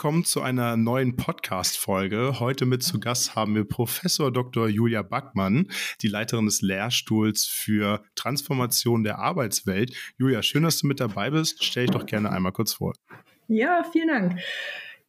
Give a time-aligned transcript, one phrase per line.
[0.00, 2.40] Willkommen zu einer neuen Podcast-Folge.
[2.40, 4.66] Heute mit zu Gast haben wir Professor Dr.
[4.66, 5.68] Julia Backmann,
[6.00, 9.94] die Leiterin des Lehrstuhls für Transformation der Arbeitswelt.
[10.16, 11.62] Julia, schön, dass du mit dabei bist.
[11.62, 12.94] Stell dich doch gerne einmal kurz vor.
[13.46, 14.40] Ja, vielen Dank.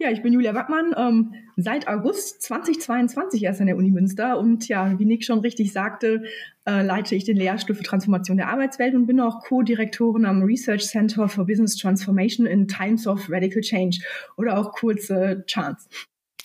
[0.02, 4.68] Ja, ich bin Julia Wackmann, ähm, seit August 2022 erst an der Uni Münster und
[4.68, 6.24] ja, wie Nick schon richtig sagte,
[6.66, 10.88] äh, leite ich den Lehrstuhl für Transformation der Arbeitswelt und bin auch Co-Direktorin am Research
[10.88, 14.00] Center for Business Transformation in Times of Radical Change
[14.38, 15.88] oder auch kurz äh, Chance.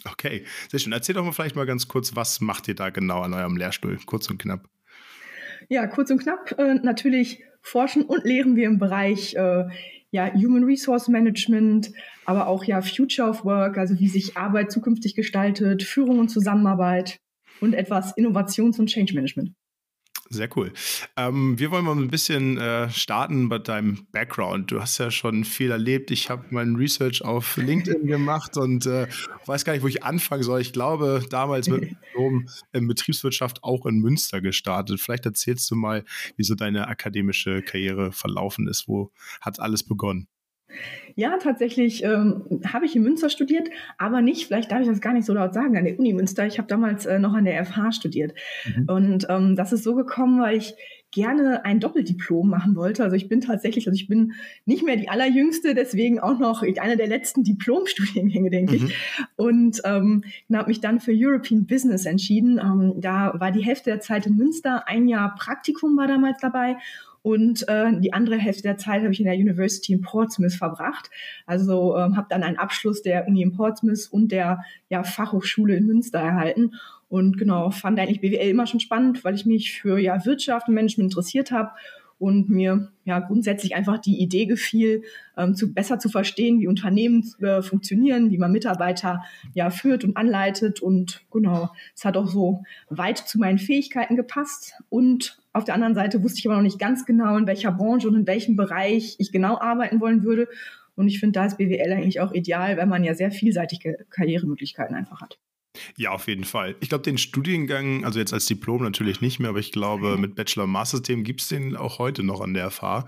[0.05, 0.93] Okay, sehr schön.
[0.93, 3.99] Erzähl doch mal vielleicht mal ganz kurz, was macht ihr da genau an eurem Lehrstuhl?
[4.05, 4.69] Kurz und knapp.
[5.71, 6.55] Ja, kurz und knapp.
[6.59, 9.65] Äh, natürlich forschen und lehren wir im Bereich äh,
[10.11, 11.91] ja, Human Resource Management,
[12.27, 17.19] aber auch ja Future of Work, also wie sich Arbeit zukünftig gestaltet, Führung und Zusammenarbeit
[17.61, 19.53] und etwas Innovations- und Change Management.
[20.29, 20.73] Sehr cool.
[21.17, 24.73] Ähm, wir wollen mal ein bisschen äh, starten bei deinem Background.
[24.73, 26.11] Du hast ja schon viel erlebt.
[26.11, 29.07] Ich habe mein Research auf LinkedIn gemacht und äh,
[29.47, 30.61] weiß gar nicht, wo ich anfangen soll.
[30.61, 35.01] Ich glaube, damals mit Diplom in Betriebswirtschaft auch in Münster gestartet.
[35.01, 36.05] Vielleicht erzählst du mal,
[36.37, 38.89] wie so deine akademische Karriere verlaufen ist.
[38.89, 40.27] Wo hat alles begonnen?
[41.15, 45.15] Ja, tatsächlich ähm, habe ich in Münster studiert, aber nicht, vielleicht darf ich das gar
[45.15, 46.47] nicht so laut sagen, an der Uni Münster.
[46.47, 48.35] Ich habe damals äh, noch an der FH studiert.
[48.65, 48.85] Mhm.
[48.89, 50.75] Und ähm, das ist so gekommen, weil ich
[51.13, 53.03] gerne ein Doppeldiplom machen wollte.
[53.03, 54.35] Also ich bin tatsächlich, also ich bin
[54.67, 58.87] nicht mehr die allerjüngste, deswegen auch noch eine der letzten Diplomstudiengänge, denke mhm.
[58.87, 58.97] ich.
[59.37, 62.59] Und ähm, habe mich dann für European Business entschieden.
[62.59, 66.77] Ähm, da war die Hälfte der Zeit in Münster, ein Jahr Praktikum war damals dabei
[67.27, 71.11] und äh, die andere Hälfte der Zeit habe ich in der University in Portsmouth verbracht.
[71.45, 75.87] Also ähm, habe dann einen Abschluss der Uni in Portsmouth und der ja, Fachhochschule in
[75.87, 76.77] Münster erhalten.
[77.09, 80.75] Und genau, fand eigentlich BWL immer schon spannend, weil ich mich für ja, Wirtschaft und
[80.75, 81.73] Management interessiert habe
[82.21, 85.03] und mir ja grundsätzlich einfach die Idee gefiel,
[85.37, 90.17] ähm, zu, besser zu verstehen, wie Unternehmen äh, funktionieren, wie man Mitarbeiter ja führt und
[90.17, 95.75] anleitet und genau, es hat auch so weit zu meinen Fähigkeiten gepasst und auf der
[95.75, 98.57] anderen Seite wusste ich aber noch nicht ganz genau, in welcher Branche und in welchem
[98.57, 100.49] Bereich ich genau arbeiten wollen würde
[100.97, 104.97] und ich finde, da ist BWL eigentlich auch ideal, weil man ja sehr vielseitige Karrieremöglichkeiten
[104.97, 105.39] einfach hat.
[105.97, 106.77] Ja, auf jeden Fall.
[106.81, 110.35] Ich glaube, den Studiengang, also jetzt als Diplom natürlich nicht mehr, aber ich glaube, mit
[110.35, 113.07] Bachelor- und Master-System gibt es den auch heute noch an der FH.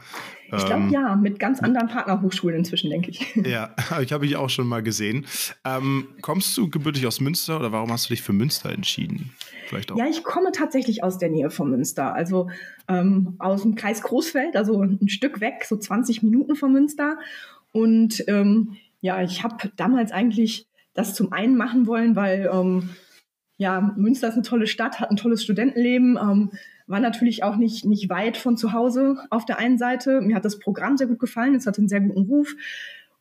[0.57, 3.35] Ich glaube ähm, ja, mit ganz anderen Partnerhochschulen inzwischen, denke ich.
[3.49, 5.27] Ja, ich habe ich auch schon mal gesehen.
[5.65, 9.31] Ähm, kommst du gebürtig aus Münster oder warum hast du dich für Münster entschieden?
[9.67, 9.99] Vielleicht auch.
[9.99, 12.49] Ja, ich komme tatsächlich aus der Nähe von Münster, also
[12.89, 17.19] ähm, aus dem Kreis Großfeld, also ein Stück weg, so 20 Minuten von Münster.
[17.73, 20.68] Und ähm, ja, ich habe damals eigentlich
[20.99, 22.91] das zum einen machen wollen, weil ähm,
[23.57, 26.51] ja, Münster ist eine tolle Stadt, hat ein tolles Studentenleben, ähm,
[26.89, 30.21] war natürlich auch nicht, nicht weit von zu Hause auf der einen Seite.
[30.21, 32.55] Mir hat das Programm sehr gut gefallen, es hatte einen sehr guten Ruf.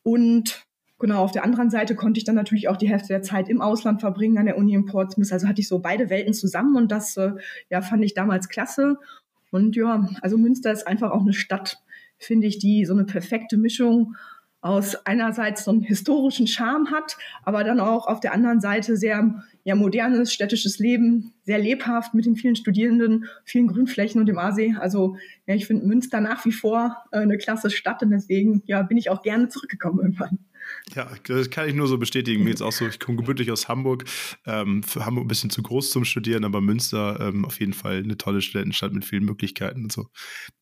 [0.02, 0.66] Und
[0.98, 3.60] genau, auf der anderen Seite konnte ich dann natürlich auch die Hälfte der Zeit im
[3.60, 5.32] Ausland verbringen, an der Uni in Portsmouth.
[5.32, 7.32] Also hatte ich so beide Welten zusammen und das äh,
[7.70, 8.96] ja, fand ich damals klasse.
[9.50, 11.78] Und ja, also Münster ist einfach auch eine Stadt,
[12.16, 14.16] finde ich, die so eine perfekte Mischung
[14.60, 19.44] aus einerseits so einen historischen Charme hat, aber dann auch auf der anderen Seite sehr
[19.64, 24.74] ja, modernes städtisches Leben, sehr lebhaft mit den vielen Studierenden, vielen Grünflächen und dem Aasee.
[24.78, 28.82] Also ja, ich finde Münster nach wie vor äh, eine klasse Stadt und deswegen ja,
[28.82, 30.38] bin ich auch gerne zurückgekommen irgendwann.
[30.94, 32.44] Ja, das kann ich nur so bestätigen.
[32.44, 34.04] Mir jetzt auch so, ich komme gebürtig aus Hamburg.
[34.46, 37.98] Ähm, für Hamburg ein bisschen zu groß zum Studieren, aber Münster ähm, auf jeden Fall
[37.98, 40.08] eine tolle Studentenstadt mit vielen Möglichkeiten und so.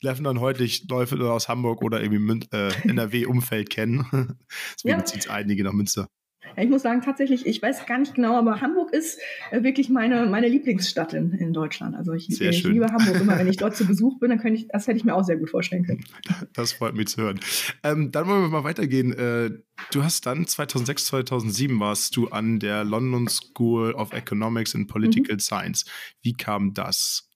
[0.03, 4.07] Treffen dann heute Leute aus Hamburg oder irgendwie äh, NRW-Umfeld kennen.
[4.75, 5.05] Deswegen ja.
[5.05, 6.09] zieht es einige nach Münster.
[6.57, 9.19] Ich muss sagen, tatsächlich, ich weiß gar nicht genau, aber Hamburg ist
[9.51, 11.95] äh, wirklich meine, meine Lieblingsstadt in, in Deutschland.
[11.95, 13.39] Also ich, ich liebe Hamburg immer.
[13.39, 15.37] Wenn ich dort zu Besuch bin, dann könnte ich, das hätte ich mir auch sehr
[15.37, 16.05] gut vorstellen können.
[16.53, 17.41] Das freut mich zu hören.
[17.83, 19.13] Ähm, dann wollen wir mal weitergehen.
[19.13, 19.51] Äh,
[19.93, 25.35] du hast dann 2006, 2007 warst du an der London School of Economics and Political
[25.35, 25.41] mhm.
[25.41, 25.85] Science.
[26.23, 27.29] Wie kam das?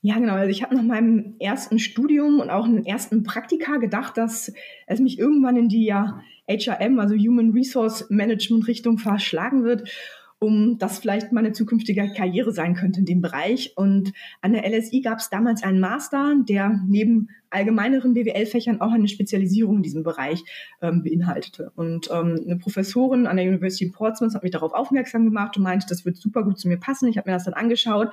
[0.00, 0.34] Ja, genau.
[0.34, 4.52] Also ich habe nach meinem ersten Studium und auch in den ersten Praktika gedacht, dass
[4.86, 9.90] es mich irgendwann in die ja HRM, also Human Resource Management Richtung verschlagen wird,
[10.40, 13.72] um das vielleicht meine zukünftige Karriere sein könnte in dem Bereich.
[13.76, 19.08] Und an der LSI gab es damals einen Master, der neben allgemeineren BWL-Fächern auch eine
[19.08, 20.44] Spezialisierung in diesem Bereich
[20.80, 21.72] ähm, beinhaltete.
[21.74, 25.86] Und ähm, eine Professorin an der University Portsmouth hat mich darauf aufmerksam gemacht und meinte,
[25.88, 27.08] das wird super gut zu mir passen.
[27.08, 28.10] Ich habe mir das dann angeschaut,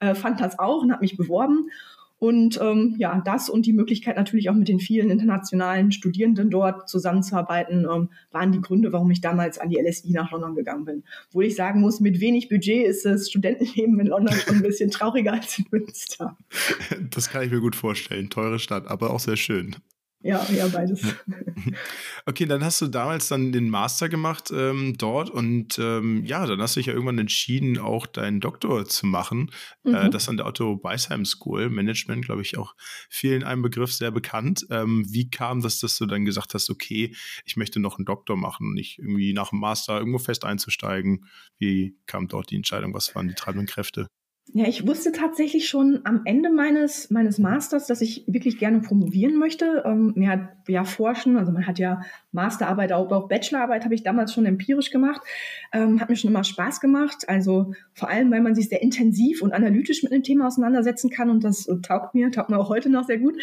[0.00, 1.70] äh, fand das auch und habe mich beworben.
[2.18, 6.88] Und ähm, ja, das und die Möglichkeit natürlich auch mit den vielen internationalen Studierenden dort
[6.88, 11.04] zusammenzuarbeiten, ähm, waren die Gründe, warum ich damals an die LSI nach London gegangen bin.
[11.30, 14.90] Wo ich sagen muss, mit wenig Budget ist das Studentenleben in London schon ein bisschen
[14.90, 16.36] trauriger als in Münster.
[17.10, 18.30] Das kann ich mir gut vorstellen.
[18.30, 19.76] Teure Stadt, aber auch sehr schön.
[20.26, 21.02] Ja, ja, beides.
[22.26, 26.60] Okay, dann hast du damals dann den Master gemacht ähm, dort und ähm, ja, dann
[26.60, 29.52] hast du dich ja irgendwann entschieden, auch deinen Doktor zu machen.
[29.84, 29.94] Äh, mhm.
[29.94, 32.74] Äh, das an der Otto Beisheim School, Management, glaube ich, auch
[33.08, 34.66] vielen einem Begriff sehr bekannt.
[34.70, 37.14] Ähm, wie kam das, dass du dann gesagt hast, okay,
[37.44, 41.26] ich möchte noch einen Doktor machen und nicht irgendwie nach dem Master irgendwo fest einzusteigen?
[41.58, 42.92] Wie kam dort die Entscheidung?
[42.92, 44.08] Was waren die treibenden Kräfte?
[44.52, 49.36] Ja, ich wusste tatsächlich schon am Ende meines, meines Masters, dass ich wirklich gerne promovieren
[49.36, 49.82] möchte.
[49.84, 52.02] Ähm, mir hat ja Forschen, also man hat ja
[52.36, 55.20] Masterarbeit, auch, auch Bachelorarbeit habe ich damals schon empirisch gemacht,
[55.72, 57.28] ähm, hat mir schon immer Spaß gemacht.
[57.28, 61.30] Also vor allem, weil man sich sehr intensiv und analytisch mit einem Thema auseinandersetzen kann
[61.30, 63.34] und das äh, taugt mir, taugt mir auch heute noch sehr gut.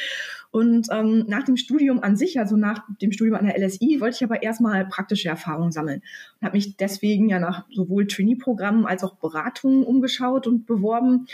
[0.52, 4.18] Und ähm, nach dem Studium an sich, also nach dem Studium an der LSI, wollte
[4.18, 6.04] ich aber erstmal praktische Erfahrungen sammeln
[6.40, 11.26] und habe mich deswegen ja nach sowohl Trainee-Programmen als auch Beratungen umgeschaut und beworben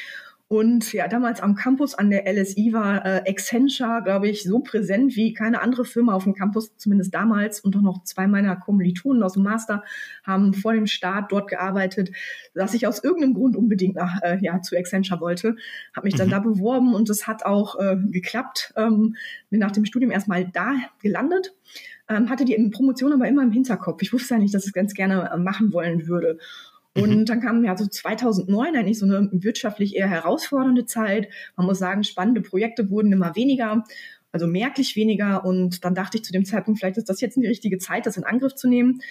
[0.51, 5.15] und ja, damals am Campus an der LSI war äh, Accenture, glaube ich, so präsent
[5.15, 7.59] wie keine andere Firma auf dem Campus, zumindest damals.
[7.59, 9.83] Und auch noch zwei meiner Kommilitonen aus dem Master
[10.23, 12.09] haben vor dem Start dort gearbeitet,
[12.55, 15.55] dass ich aus irgendeinem Grund unbedingt nach, äh, ja, zu Accenture wollte.
[15.95, 16.31] Habe mich dann mhm.
[16.31, 18.73] da beworben und es hat auch äh, geklappt.
[18.75, 19.15] Ähm,
[19.51, 21.53] bin nach dem Studium erstmal da gelandet.
[22.09, 24.01] Ähm, hatte die Promotion aber immer im Hinterkopf.
[24.01, 26.39] Ich wusste ja nicht, dass ich es ganz gerne äh, machen wollen würde.
[26.95, 27.25] Und mhm.
[27.25, 31.29] dann kam ja so 2009 eigentlich so eine wirtschaftlich eher herausfordernde Zeit.
[31.55, 33.83] Man muss sagen, spannende Projekte wurden immer weniger,
[34.31, 35.45] also merklich weniger.
[35.45, 38.17] Und dann dachte ich zu dem Zeitpunkt, vielleicht ist das jetzt die richtige Zeit, das
[38.17, 39.01] in Angriff zu nehmen.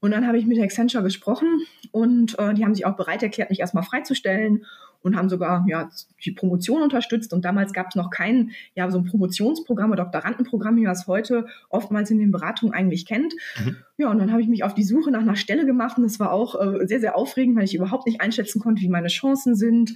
[0.00, 1.60] Und dann habe ich mit Accenture gesprochen
[1.90, 4.66] und äh, die haben sich auch bereit erklärt, mich erstmal freizustellen
[5.04, 5.90] und haben sogar ja,
[6.24, 7.32] die Promotion unterstützt.
[7.32, 11.06] Und damals gab es noch kein ja, so ein Promotionsprogramm oder Doktorandenprogramm, wie man es
[11.06, 13.34] heute oftmals in den Beratungen eigentlich kennt.
[13.62, 13.76] Mhm.
[13.96, 16.18] Ja, und dann habe ich mich auf die Suche nach einer Stelle gemacht und das
[16.18, 19.54] war auch äh, sehr, sehr aufregend, weil ich überhaupt nicht einschätzen konnte, wie meine Chancen
[19.54, 19.94] sind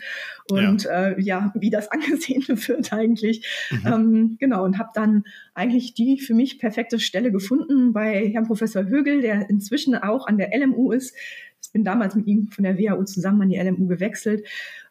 [0.51, 3.45] und ja, äh, ja wie das angesehen wird eigentlich.
[3.71, 3.87] Mhm.
[3.87, 5.25] Ähm, genau, und habe dann
[5.55, 10.39] eigentlich die für mich perfekte Stelle gefunden bei Herrn Professor Högel, der inzwischen auch an
[10.39, 11.17] der LMU ist.
[11.63, 14.47] Ich bin damals mit ihm von der WHU zusammen an die LMU gewechselt.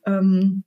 [0.05, 0.63] Ähm,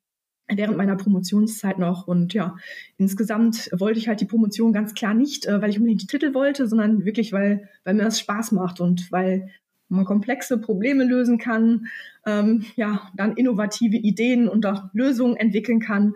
[0.56, 2.06] während meiner Promotionszeit noch.
[2.06, 2.56] Und ja,
[2.97, 6.35] insgesamt wollte ich halt die Promotion ganz klar nicht, äh, weil ich unbedingt die Titel
[6.35, 9.50] wollte, sondern wirklich, weil, weil mir das Spaß macht und weil
[9.88, 11.87] man komplexe Probleme lösen kann,
[12.26, 16.14] ähm, ja, dann innovative Ideen und auch Lösungen entwickeln kann.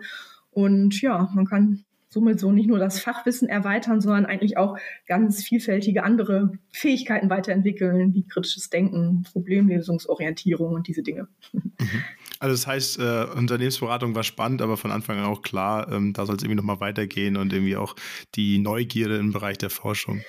[0.51, 1.84] Und ja, man kann
[2.15, 8.13] somit so nicht nur das Fachwissen erweitern, sondern eigentlich auch ganz vielfältige andere Fähigkeiten weiterentwickeln,
[8.13, 11.27] wie kritisches Denken, Problemlösungsorientierung und diese Dinge.
[11.51, 11.73] Mhm.
[12.39, 16.25] Also das heißt, äh, Unternehmensberatung war spannend, aber von Anfang an auch klar, ähm, da
[16.25, 17.95] soll es irgendwie nochmal weitergehen und irgendwie auch
[18.35, 20.21] die Neugierde im Bereich der Forschung.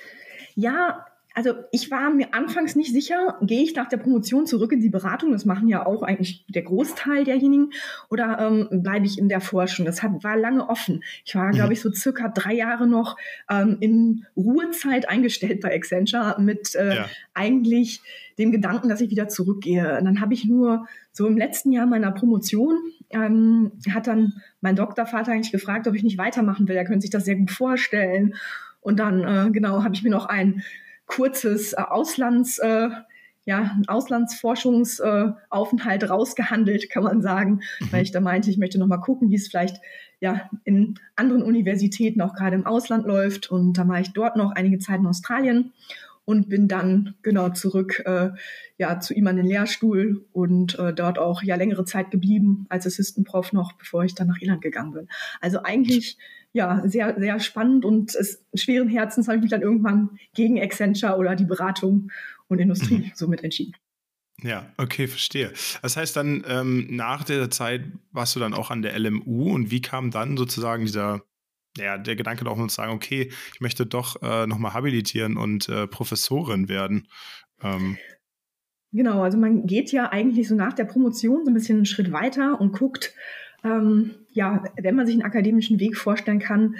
[0.55, 1.05] Ja,
[1.37, 4.89] also ich war mir anfangs nicht sicher, gehe ich nach der Promotion zurück in die
[4.89, 7.73] Beratung, das machen ja auch eigentlich der Großteil derjenigen,
[8.09, 9.85] oder ähm, bleibe ich in der Forschung?
[9.85, 11.03] Das hat, war lange offen.
[11.25, 11.73] Ich war, glaube mhm.
[11.73, 13.17] ich, so circa drei Jahre noch
[13.51, 17.05] ähm, in Ruhezeit eingestellt bei Accenture mit äh, ja.
[17.35, 18.01] eigentlich
[18.39, 19.95] dem Gedanken, dass ich wieder zurückgehe.
[19.99, 22.79] Und dann habe ich nur so im letzten Jahr meiner Promotion,
[23.11, 26.75] ähm, hat dann mein Doktorvater eigentlich gefragt, ob ich nicht weitermachen will.
[26.75, 28.33] Er könnte sich das sehr gut vorstellen.
[28.81, 30.63] Und dann, äh, genau, habe ich mir noch ein
[31.07, 32.89] kurzes äh, Auslands, äh,
[33.45, 37.91] ja, Auslandsforschungsaufenthalt äh, rausgehandelt, kann man sagen, mhm.
[37.91, 39.77] weil ich da meinte, ich möchte noch mal gucken, wie es vielleicht
[40.19, 43.49] ja in anderen Universitäten auch gerade im Ausland läuft.
[43.49, 45.71] Und da war ich dort noch einige Zeit in Australien
[46.25, 48.31] und bin dann genau zurück äh,
[48.77, 52.85] ja zu ihm an den Lehrstuhl und äh, dort auch ja längere Zeit geblieben als
[52.85, 55.07] Assistant Prof noch, bevor ich dann nach Irland gegangen bin.
[55.39, 56.17] Also eigentlich
[56.57, 61.15] ja, sehr, sehr spannend und es, schweren Herzens habe ich mich dann irgendwann gegen Accenture
[61.15, 62.11] oder die Beratung
[62.47, 63.11] und Industrie mhm.
[63.13, 63.75] somit entschieden.
[64.41, 65.53] Ja, okay, verstehe.
[65.83, 69.69] Das heißt dann, ähm, nach der Zeit warst du dann auch an der LMU und
[69.69, 71.21] wie kam dann sozusagen dieser,
[71.77, 75.85] ja, der Gedanke auch zu sagen, okay, ich möchte doch äh, nochmal habilitieren und äh,
[75.85, 77.07] Professorin werden?
[77.61, 77.97] Ähm.
[78.91, 82.11] Genau, also man geht ja eigentlich so nach der Promotion so ein bisschen einen Schritt
[82.11, 83.13] weiter und guckt,
[83.63, 86.75] ähm, ja, wenn man sich einen akademischen Weg vorstellen kann,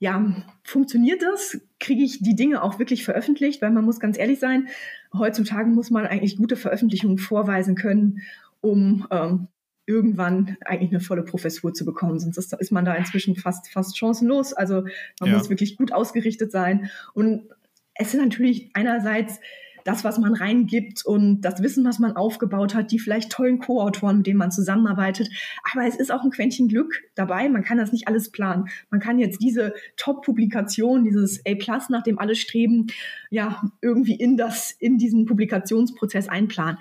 [0.00, 1.58] ja, funktioniert das?
[1.80, 3.62] Kriege ich die Dinge auch wirklich veröffentlicht?
[3.62, 4.68] Weil man muss ganz ehrlich sein,
[5.14, 8.20] heutzutage muss man eigentlich gute Veröffentlichungen vorweisen können,
[8.60, 9.48] um ähm,
[9.86, 12.18] irgendwann eigentlich eine volle Professur zu bekommen.
[12.18, 14.52] Sonst ist, ist man da inzwischen fast, fast chancenlos.
[14.52, 14.82] Also
[15.20, 15.38] man ja.
[15.38, 16.90] muss wirklich gut ausgerichtet sein.
[17.14, 17.48] Und
[17.94, 19.40] es ist natürlich einerseits
[19.84, 24.18] das, was man reingibt und das Wissen, was man aufgebaut hat, die vielleicht tollen Co-Autoren,
[24.18, 25.28] mit denen man zusammenarbeitet.
[25.70, 27.48] Aber es ist auch ein Quäntchen Glück dabei.
[27.48, 28.68] Man kann das nicht alles planen.
[28.90, 32.86] Man kann jetzt diese Top-Publikation, dieses A+, nach dem alle streben,
[33.30, 36.78] ja, irgendwie in das, in diesen Publikationsprozess einplanen.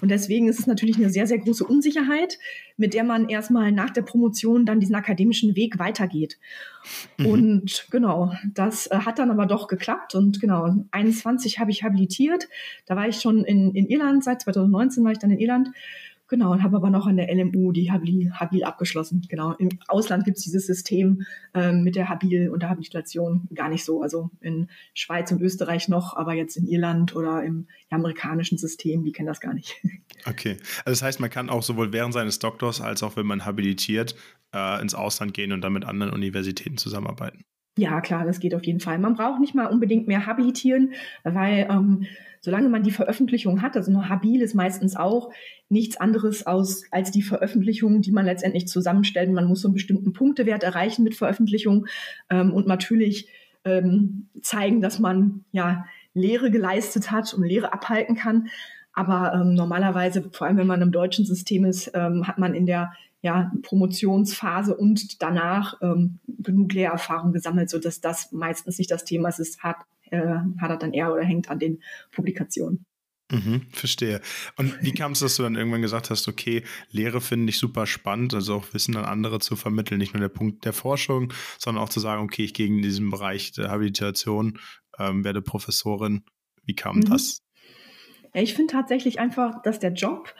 [0.00, 2.38] Und deswegen ist es natürlich eine sehr, sehr große Unsicherheit.
[2.78, 6.38] mit der man erstmal nach der Promotion dann diesen akademischen Weg weitergeht.
[7.16, 7.26] Mhm.
[7.26, 10.14] Und genau, das äh, hat dann aber doch geklappt.
[10.14, 12.45] Und genau, 21 habe ich habilitiert.
[12.86, 15.70] Da war ich schon in, in Irland, seit 2019 war ich dann in Irland
[16.28, 19.24] Genau, und habe aber noch an der LMU die Habil, Habil abgeschlossen.
[19.28, 21.22] Genau, im Ausland gibt es dieses System
[21.54, 24.02] ähm, mit der Habil und der Habilitation gar nicht so.
[24.02, 29.12] Also in Schweiz und Österreich noch, aber jetzt in Irland oder im amerikanischen System, die
[29.12, 29.76] kennen das gar nicht.
[30.28, 33.44] Okay, also das heißt, man kann auch sowohl während seines Doktors als auch wenn man
[33.44, 34.16] habilitiert
[34.52, 37.44] äh, ins Ausland gehen und dann mit anderen Universitäten zusammenarbeiten.
[37.78, 38.98] Ja, klar, das geht auf jeden Fall.
[38.98, 42.06] Man braucht nicht mal unbedingt mehr habilitieren, weil ähm,
[42.40, 45.30] solange man die Veröffentlichung hat, also nur habil ist meistens auch
[45.68, 49.30] nichts anderes aus als die Veröffentlichung, die man letztendlich zusammenstellt.
[49.30, 51.86] Man muss so einen bestimmten Punktewert erreichen mit Veröffentlichung
[52.30, 53.28] ähm, und natürlich
[53.64, 58.48] ähm, zeigen, dass man ja Lehre geleistet hat und Lehre abhalten kann.
[58.94, 62.64] Aber ähm, normalerweise, vor allem wenn man im deutschen System ist, ähm, hat man in
[62.64, 62.92] der
[63.22, 69.40] ja, Promotionsphase und danach ähm, genug Lehrerfahrung gesammelt, sodass das meistens nicht das Thema ist.
[69.40, 69.76] Es hat,
[70.10, 71.82] äh, hat er dann eher oder hängt an den
[72.12, 72.84] Publikationen.
[73.32, 74.20] Mhm, verstehe.
[74.56, 77.86] Und wie kam es, dass du dann irgendwann gesagt hast, okay, Lehre finde ich super
[77.86, 81.82] spannend, also auch Wissen an andere zu vermitteln, nicht nur der Punkt der Forschung, sondern
[81.82, 84.60] auch zu sagen, okay, ich gehe in diesen Bereich der Habilitation,
[84.98, 86.22] ähm, werde Professorin.
[86.64, 87.06] Wie kam mhm.
[87.06, 87.42] das?
[88.32, 90.32] Ja, ich finde tatsächlich einfach, dass der Job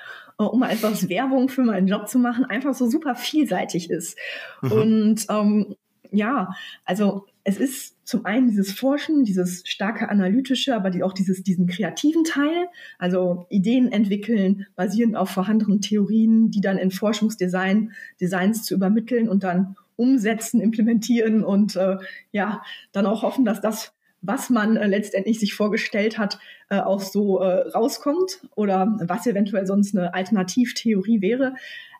[0.44, 4.18] um mal etwas Werbung für meinen Job zu machen, einfach so super vielseitig ist.
[4.62, 4.72] Mhm.
[4.72, 5.76] Und ähm,
[6.12, 11.42] ja, also es ist zum einen dieses Forschen, dieses starke analytische, aber die, auch dieses,
[11.42, 18.64] diesen kreativen Teil, also Ideen entwickeln, basierend auf vorhandenen Theorien, die dann in Forschungsdesign, Designs
[18.64, 21.96] zu übermitteln und dann umsetzen, implementieren und äh,
[22.32, 22.62] ja,
[22.92, 27.40] dann auch hoffen, dass das was man äh, letztendlich sich vorgestellt hat, äh, auch so
[27.40, 31.54] äh, rauskommt oder was eventuell sonst eine Alternativtheorie wäre.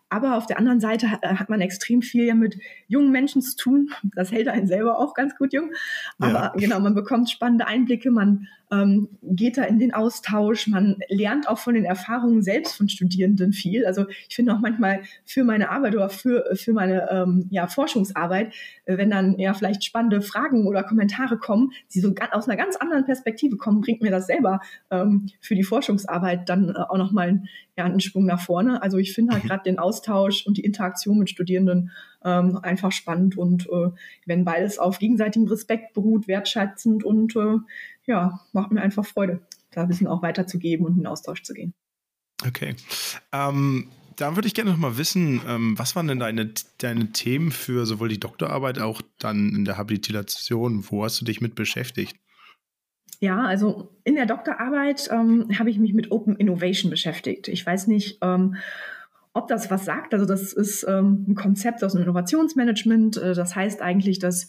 [0.09, 3.57] Aber auf der anderen Seite äh, hat man extrem viel ja mit jungen Menschen zu
[3.57, 3.91] tun.
[4.15, 5.73] Das hält einen selber auch ganz gut jung.
[6.19, 6.53] Aber ja.
[6.57, 11.59] genau, man bekommt spannende Einblicke, man ähm, geht da in den Austausch, man lernt auch
[11.59, 13.87] von den Erfahrungen selbst von Studierenden viel.
[13.87, 18.55] Also ich finde auch manchmal für meine Arbeit oder für, für meine ähm, ja, Forschungsarbeit,
[18.85, 22.77] äh, wenn dann ja vielleicht spannende Fragen oder Kommentare kommen, die so aus einer ganz
[22.77, 24.61] anderen Perspektive kommen, bringt mir das selber
[24.91, 27.43] ähm, für die Forschungsarbeit dann äh, auch nochmal
[27.77, 28.83] ja, einen Sprung nach vorne.
[28.83, 29.49] Also ich finde halt mhm.
[29.49, 31.91] gerade den Austausch und die Interaktion mit Studierenden
[32.25, 33.91] ähm, einfach spannend und äh,
[34.25, 37.59] wenn beides auf gegenseitigem Respekt beruht, wertschätzend und äh,
[38.07, 39.41] ja, macht mir einfach Freude,
[39.71, 41.75] da ein bisschen auch weiterzugeben und in den Austausch zu gehen.
[42.47, 42.75] Okay.
[43.33, 47.51] Ähm, dann würde ich gerne noch mal wissen, ähm, was waren denn deine, deine Themen
[47.51, 50.85] für sowohl die Doktorarbeit, auch dann in der Habilitation?
[50.89, 52.17] Wo hast du dich mit beschäftigt?
[53.21, 57.49] Ja, also in der Doktorarbeit ähm, habe ich mich mit Open Innovation beschäftigt.
[57.49, 58.57] Ich weiß nicht, ähm,
[59.33, 60.13] ob das was sagt.
[60.15, 63.17] Also das ist ähm, ein Konzept aus dem Innovationsmanagement.
[63.17, 64.49] Äh, das heißt eigentlich, dass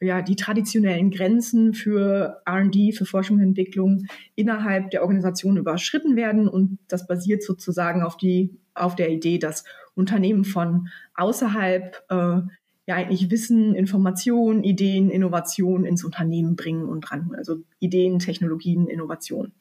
[0.00, 6.48] ja, die traditionellen Grenzen für RD, für Forschung und Entwicklung innerhalb der Organisation überschritten werden.
[6.48, 12.40] Und das basiert sozusagen auf, die, auf der Idee, dass Unternehmen von außerhalb äh,
[12.86, 19.52] ja eigentlich Wissen, Informationen, Ideen, Innovationen ins Unternehmen bringen und dran, also Ideen, Technologien, Innovationen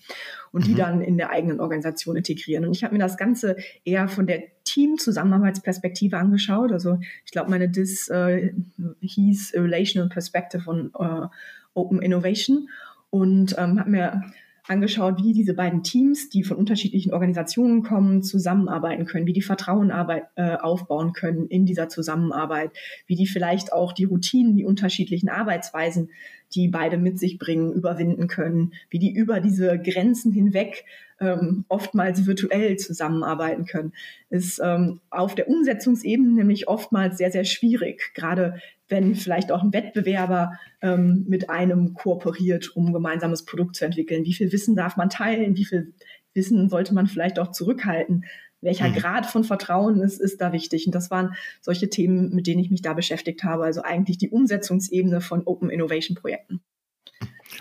[0.52, 0.66] und mhm.
[0.66, 2.66] die dann in der eigenen Organisation integrieren.
[2.66, 6.72] Und ich habe mir das Ganze eher von der Team-Zusammenarbeitsperspektive angeschaut.
[6.72, 8.54] Also ich glaube, meine Dis äh,
[9.02, 11.28] hieß Relational Perspective von äh,
[11.74, 12.70] Open Innovation
[13.10, 14.22] und ähm, habe mir
[14.68, 19.92] angeschaut, wie diese beiden Teams, die von unterschiedlichen Organisationen kommen, zusammenarbeiten können, wie die Vertrauen
[19.92, 22.72] arbeit, äh, aufbauen können in dieser Zusammenarbeit,
[23.06, 26.12] wie die vielleicht auch die Routinen, die unterschiedlichen Arbeitsweisen,
[26.56, 30.86] die beide mit sich bringen, überwinden können, wie die über diese Grenzen hinweg
[31.20, 33.94] ähm, oftmals virtuell zusammenarbeiten können,
[34.30, 39.74] ist ähm, auf der Umsetzungsebene nämlich oftmals sehr, sehr schwierig, gerade wenn vielleicht auch ein
[39.74, 44.26] Wettbewerber ähm, mit einem kooperiert, um ein gemeinsames Produkt zu entwickeln.
[44.26, 45.56] Wie viel Wissen darf man teilen?
[45.56, 45.94] Wie viel
[46.34, 48.26] Wissen sollte man vielleicht auch zurückhalten?
[48.64, 48.96] Welcher mhm.
[48.96, 50.86] Grad von Vertrauen ist, ist da wichtig?
[50.86, 53.64] Und das waren solche Themen, mit denen ich mich da beschäftigt habe.
[53.64, 56.62] Also eigentlich die Umsetzungsebene von Open Innovation Projekten.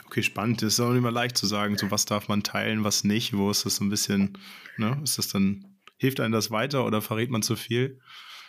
[0.06, 0.62] Okay, spannend.
[0.62, 3.37] Das ist auch immer leicht zu sagen, so was darf man teilen, was nicht.
[3.37, 4.38] Wo ist das so ein bisschen,
[4.76, 4.99] ne?
[5.02, 7.99] Ist das dann, hilft einem das weiter oder verrät man zu viel?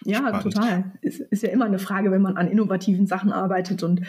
[0.06, 0.44] Ja, Spannend.
[0.44, 0.94] total.
[1.02, 4.02] Es ist ja immer eine Frage, wenn man an innovativen Sachen arbeitet und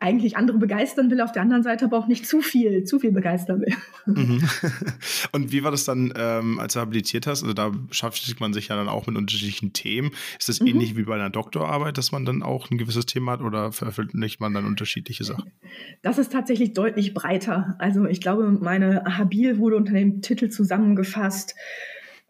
[0.00, 3.12] eigentlich andere begeistern will, auf der anderen Seite aber auch nicht zu viel, zu viel
[3.12, 3.74] begeistern will.
[4.06, 4.42] Mhm.
[5.32, 7.42] Und wie war das dann, ähm, als du habilitiert hast?
[7.42, 10.12] Also da beschäftigt man sich ja dann auch mit unterschiedlichen Themen.
[10.38, 10.68] Ist das mhm.
[10.68, 14.40] ähnlich wie bei einer Doktorarbeit, dass man dann auch ein gewisses Thema hat oder veröffentlicht
[14.40, 15.52] man dann unterschiedliche Sachen?
[16.00, 17.76] Das ist tatsächlich deutlich breiter.
[17.78, 21.54] Also ich glaube, meine Habil wurde unter dem Titel zusammengefasst.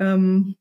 [0.00, 0.56] Ähm,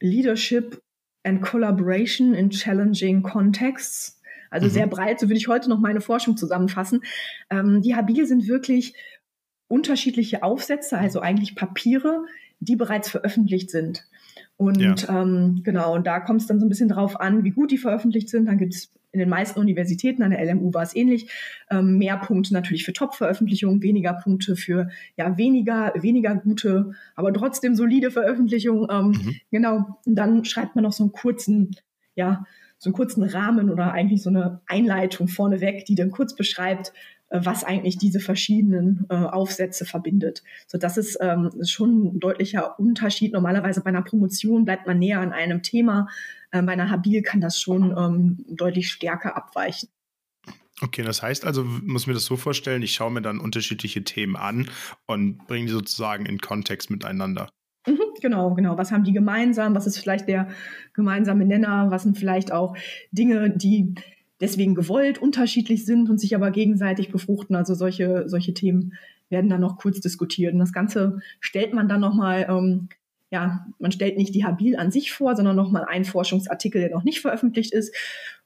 [0.00, 0.80] Leadership
[1.24, 4.21] and Collaboration in Challenging Contexts.
[4.52, 4.70] Also mhm.
[4.70, 7.02] sehr breit, so würde ich heute noch meine Forschung zusammenfassen.
[7.50, 8.94] Ähm, die Habil sind wirklich
[9.68, 12.26] unterschiedliche Aufsätze, also eigentlich Papiere,
[12.60, 14.06] die bereits veröffentlicht sind.
[14.56, 15.22] Und ja.
[15.22, 17.78] ähm, genau, und da kommt es dann so ein bisschen drauf an, wie gut die
[17.78, 18.46] veröffentlicht sind.
[18.46, 21.30] Dann gibt es in den meisten Universitäten, an der LMU war es ähnlich,
[21.70, 27.74] ähm, mehr Punkte natürlich für Top-Veröffentlichungen, weniger Punkte für ja weniger, weniger gute, aber trotzdem
[27.74, 28.88] solide Veröffentlichungen.
[28.90, 29.36] Ähm, mhm.
[29.50, 29.98] Genau.
[30.06, 31.76] Und dann schreibt man noch so einen kurzen,
[32.14, 32.46] ja,
[32.82, 36.92] so einen kurzen Rahmen oder eigentlich so eine Einleitung vorneweg, die dann kurz beschreibt,
[37.28, 40.42] äh, was eigentlich diese verschiedenen äh, Aufsätze verbindet.
[40.66, 43.34] So, das ist, ähm, schon ein deutlicher Unterschied.
[43.34, 46.08] Normalerweise bei einer Promotion bleibt man näher an einem Thema.
[46.50, 49.88] Äh, bei einer Habil kann das schon ähm, deutlich stärker abweichen.
[50.80, 54.34] Okay, das heißt also, muss mir das so vorstellen, ich schaue mir dann unterschiedliche Themen
[54.34, 54.68] an
[55.06, 57.48] und bringe die sozusagen in Kontext miteinander.
[58.20, 58.78] Genau, genau.
[58.78, 59.74] Was haben die gemeinsam?
[59.74, 60.48] Was ist vielleicht der
[60.92, 61.90] gemeinsame Nenner?
[61.90, 62.76] Was sind vielleicht auch
[63.10, 63.94] Dinge, die
[64.40, 67.56] deswegen gewollt unterschiedlich sind und sich aber gegenseitig befruchten?
[67.56, 68.94] Also solche, solche Themen
[69.28, 70.52] werden dann noch kurz diskutiert.
[70.52, 72.88] Und das Ganze stellt man dann nochmal, ähm,
[73.30, 77.02] ja, man stellt nicht die Habil an sich vor, sondern nochmal einen Forschungsartikel, der noch
[77.02, 77.94] nicht veröffentlicht ist.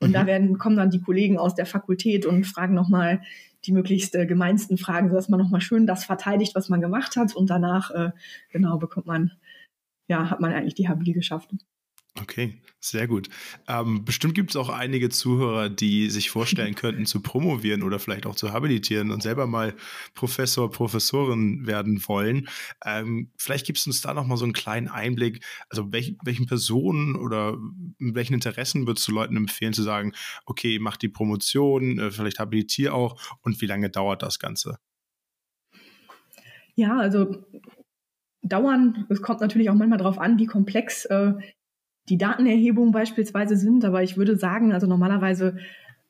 [0.00, 0.12] Und mhm.
[0.14, 3.20] da werden, kommen dann die Kollegen aus der Fakultät und fragen nochmal
[3.66, 7.34] die möglichst äh, gemeinsten Fragen, sodass man nochmal schön das verteidigt, was man gemacht hat.
[7.34, 8.10] Und danach, äh,
[8.52, 9.32] genau, bekommt man,
[10.08, 11.50] ja, hat man eigentlich die Habil geschafft.
[12.22, 13.28] Okay, sehr gut.
[13.68, 18.26] Ähm, bestimmt gibt es auch einige Zuhörer, die sich vorstellen könnten, zu promovieren oder vielleicht
[18.26, 19.74] auch zu habilitieren und selber mal
[20.14, 22.48] Professor, Professorin werden wollen.
[22.84, 25.44] Ähm, vielleicht gibst du uns da nochmal so einen kleinen Einblick.
[25.68, 27.58] Also welch, welchen Personen oder
[27.98, 30.12] welchen Interessen würdest du Leuten empfehlen zu sagen,
[30.46, 34.78] okay, mach die Promotion, äh, vielleicht habilitier auch und wie lange dauert das Ganze?
[36.76, 37.46] Ja, also
[38.48, 41.32] dauern, es kommt natürlich auch manchmal darauf an, wie komplex äh,
[42.08, 43.84] die Datenerhebung beispielsweise sind.
[43.84, 45.56] Aber ich würde sagen, also normalerweise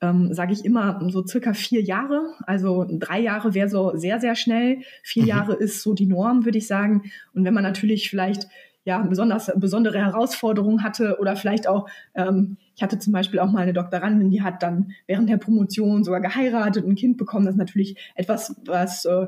[0.00, 2.34] ähm, sage ich immer so circa vier Jahre.
[2.46, 4.80] Also drei Jahre wäre so sehr, sehr schnell.
[5.02, 5.28] Vier mhm.
[5.28, 7.10] Jahre ist so die Norm, würde ich sagen.
[7.34, 8.46] Und wenn man natürlich vielleicht
[8.84, 13.62] ja besonders besondere Herausforderungen hatte oder vielleicht auch ähm, ich hatte zum Beispiel auch mal
[13.62, 17.46] eine Doktorandin, die hat dann während der Promotion sogar geheiratet und ein Kind bekommen.
[17.46, 19.26] Das ist natürlich etwas, was äh,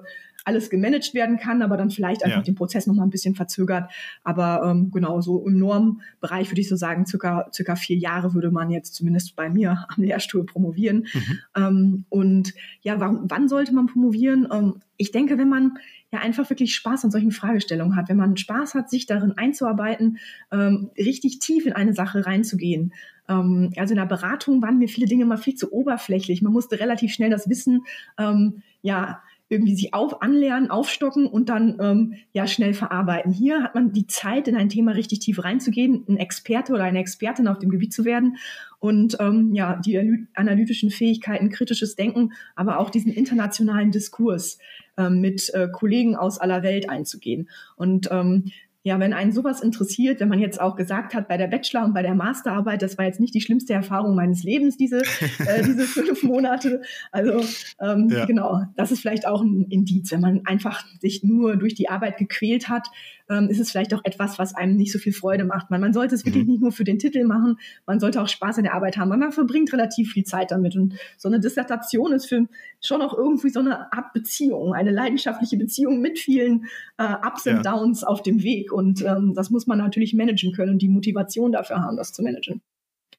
[0.49, 2.43] alles gemanagt werden kann, aber dann vielleicht einfach ja.
[2.43, 3.91] den Prozess noch mal ein bisschen verzögert.
[4.25, 8.51] Aber ähm, genau, so im Normbereich würde ich so sagen, circa, circa vier Jahre würde
[8.51, 11.07] man jetzt zumindest bei mir am Lehrstuhl promovieren.
[11.13, 11.39] Mhm.
[11.55, 14.49] Ähm, und ja, wann, wann sollte man promovieren?
[14.51, 15.79] Ähm, ich denke, wenn man
[16.11, 20.19] ja einfach wirklich Spaß an solchen Fragestellungen hat, wenn man Spaß hat, sich darin einzuarbeiten,
[20.51, 22.95] ähm, richtig tief in eine Sache reinzugehen.
[23.29, 26.43] Ähm, also in der Beratung waren mir viele Dinge mal viel zu oberflächlich.
[26.43, 27.83] Man musste relativ schnell das Wissen
[28.19, 33.33] ähm, ja irgendwie sich auf anlernen, aufstocken und dann ähm, ja schnell verarbeiten.
[33.33, 36.99] Hier hat man die Zeit, in ein Thema richtig tief reinzugehen, ein Experte oder eine
[36.99, 38.37] Expertin auf dem Gebiet zu werden
[38.79, 44.59] und ähm, ja die analytischen Fähigkeiten, kritisches Denken, aber auch diesen internationalen Diskurs
[44.99, 47.49] ähm, mit äh, Kollegen aus aller Welt einzugehen.
[47.77, 48.51] Und ähm,
[48.85, 51.95] ja, wenn einen sowas interessiert, wenn man jetzt auch gesagt hat, bei der Bachelor- und
[51.95, 54.99] bei der Masterarbeit, das war jetzt nicht die schlimmste Erfahrung meines Lebens, diese,
[55.47, 56.83] äh, diese fünf Monate.
[57.11, 57.41] Also
[57.81, 58.25] ähm, ja.
[58.25, 62.19] genau, das ist vielleicht auch ein Indiz, wenn man einfach sich nur durch die Arbeit
[62.19, 62.89] gequält hat,
[63.31, 65.71] ähm, ist es vielleicht auch etwas, was einem nicht so viel Freude macht.
[65.71, 66.53] Man, man sollte es wirklich mhm.
[66.53, 69.19] nicht nur für den Titel machen, man sollte auch Spaß in der Arbeit haben, weil
[69.19, 70.77] man verbringt relativ viel Zeit damit.
[70.77, 72.47] Und so eine Dissertation ist für
[72.81, 77.57] schon auch irgendwie so eine Art Beziehung, eine leidenschaftliche Beziehung mit vielen äh, Ups und
[77.57, 77.63] ja.
[77.63, 78.68] Downs auf dem Weg.
[78.73, 82.23] Und ähm, das muss man natürlich managen können und die Motivation dafür haben, das zu
[82.23, 82.63] managen.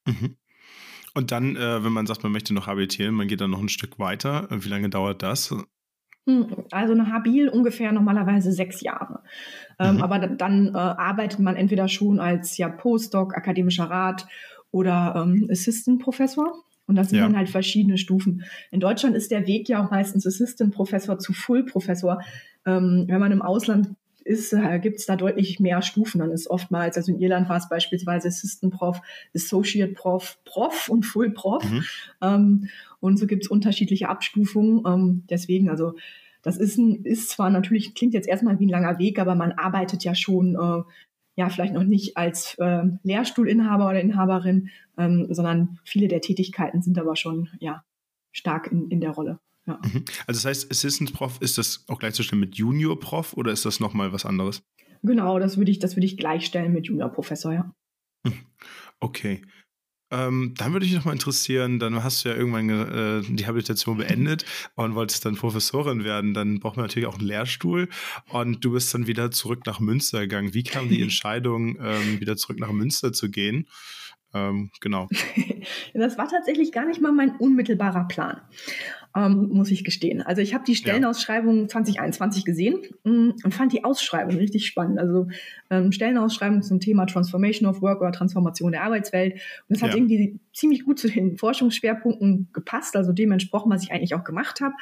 [0.05, 0.35] Mhm.
[1.13, 3.69] Und dann, äh, wenn man sagt, man möchte noch habilitieren, man geht dann noch ein
[3.69, 4.47] Stück weiter.
[4.51, 5.53] Wie lange dauert das?
[6.29, 9.23] Hm, also eine Habil ungefähr normalerweise sechs Jahre.
[9.79, 10.01] Ähm, mhm.
[10.03, 14.27] Aber dann äh, arbeitet man entweder schon als ja Postdoc, akademischer Rat
[14.71, 16.53] oder ähm, Assistant Professor.
[16.85, 17.25] Und das sind ja.
[17.25, 18.43] dann halt verschiedene Stufen.
[18.71, 22.21] In Deutschland ist der Weg ja auch meistens Assistant Professor zu Full Professor.
[22.65, 23.95] Ähm, wenn man im Ausland
[24.29, 26.19] ist, äh, gibt es da deutlich mehr Stufen.
[26.19, 29.01] Dann ist oftmals, also in Irland war es beispielsweise Assistant Prof,
[29.35, 31.69] Associate Prof, Prof und Full Prof.
[31.69, 31.83] Mhm.
[32.21, 34.83] Ähm, und so gibt es unterschiedliche Abstufungen.
[34.85, 35.95] Ähm, deswegen, also
[36.43, 39.51] das ist, ein, ist zwar natürlich, klingt jetzt erstmal wie ein langer Weg, aber man
[39.53, 40.83] arbeitet ja schon, äh,
[41.35, 46.99] ja, vielleicht noch nicht als äh, Lehrstuhlinhaber oder Inhaberin, ähm, sondern viele der Tätigkeiten sind
[46.99, 47.83] aber schon, ja,
[48.31, 49.39] stark in, in der Rolle.
[49.69, 49.79] Ja.
[49.83, 50.05] Mhm.
[50.25, 53.79] Also das heißt, Assistant Prof, ist das auch gleichzustellen mit Junior Prof oder ist das
[53.79, 54.63] nochmal was anderes?
[55.03, 57.71] Genau, das würde ich, das würde ich gleichstellen mit Junior Professor, ja.
[58.25, 58.33] Hm.
[58.99, 59.41] Okay.
[60.11, 63.97] Ähm, dann würde ich noch mal interessieren, dann hast du ja irgendwann äh, die Habilitation
[63.97, 64.43] beendet
[64.75, 66.33] und wolltest dann Professorin werden.
[66.33, 67.89] Dann braucht man natürlich auch einen Lehrstuhl
[68.29, 70.55] und du bist dann wieder zurück nach Münster gegangen.
[70.55, 73.67] Wie kam die Entscheidung, ähm, wieder zurück nach Münster zu gehen?
[74.33, 75.07] Ähm, genau.
[75.93, 78.41] das war tatsächlich gar nicht mal mein unmittelbarer Plan
[79.15, 80.21] ähm, muss ich gestehen.
[80.21, 81.67] Also ich habe die Stellenausschreibung ja.
[81.67, 84.99] 2021 gesehen mh, und fand die Ausschreibung richtig spannend.
[84.99, 85.27] Also
[85.69, 89.33] ähm, Stellenausschreibung zum Thema Transformation of Work oder Transformation der Arbeitswelt.
[89.67, 89.97] Und es hat ja.
[89.97, 94.61] irgendwie ziemlich gut zu den Forschungsschwerpunkten gepasst, also dem entsprochen, was ich eigentlich auch gemacht
[94.61, 94.75] habe.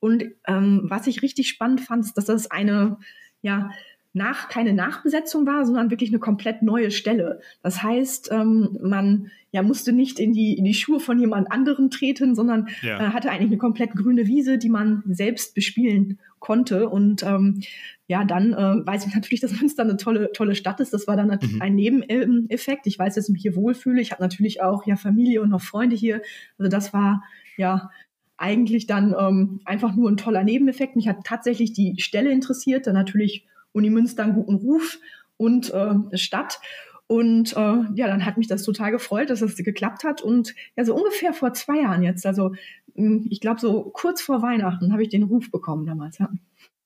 [0.00, 2.98] Und ähm, was ich richtig spannend fand, ist, dass das eine
[3.40, 3.70] ja,
[4.12, 7.40] nach, keine Nachbesetzung war, sondern wirklich eine komplett neue Stelle.
[7.62, 11.90] Das heißt, ähm, man ja, musste nicht in die, in die Schuhe von jemand anderem
[11.90, 12.98] treten, sondern ja.
[12.98, 16.88] äh, hatte eigentlich eine komplett grüne Wiese, die man selbst bespielen konnte.
[16.88, 17.60] Und ähm,
[18.06, 20.92] ja, dann äh, weiß ich natürlich, dass Münster eine tolle, tolle Stadt ist.
[20.92, 21.62] Das war dann natürlich mhm.
[21.62, 22.86] ein Nebeneffekt.
[22.86, 24.00] Ich weiß, dass ich mich hier wohlfühle.
[24.00, 26.22] Ich habe natürlich auch ja Familie und noch Freunde hier.
[26.58, 27.22] Also das war
[27.56, 27.90] ja
[28.36, 30.94] eigentlich dann ähm, einfach nur ein toller Nebeneffekt.
[30.94, 34.98] Mich hat tatsächlich die Stelle interessiert, dann natürlich Uni Münster einen guten Ruf
[35.36, 36.60] und äh, Stadt.
[37.06, 40.20] Und äh, ja, dann hat mich das total gefreut, dass das geklappt hat.
[40.20, 42.52] Und ja, so ungefähr vor zwei Jahren jetzt, also
[42.94, 46.18] hm, ich glaube so kurz vor Weihnachten, habe ich den Ruf bekommen damals.
[46.18, 46.28] Ja.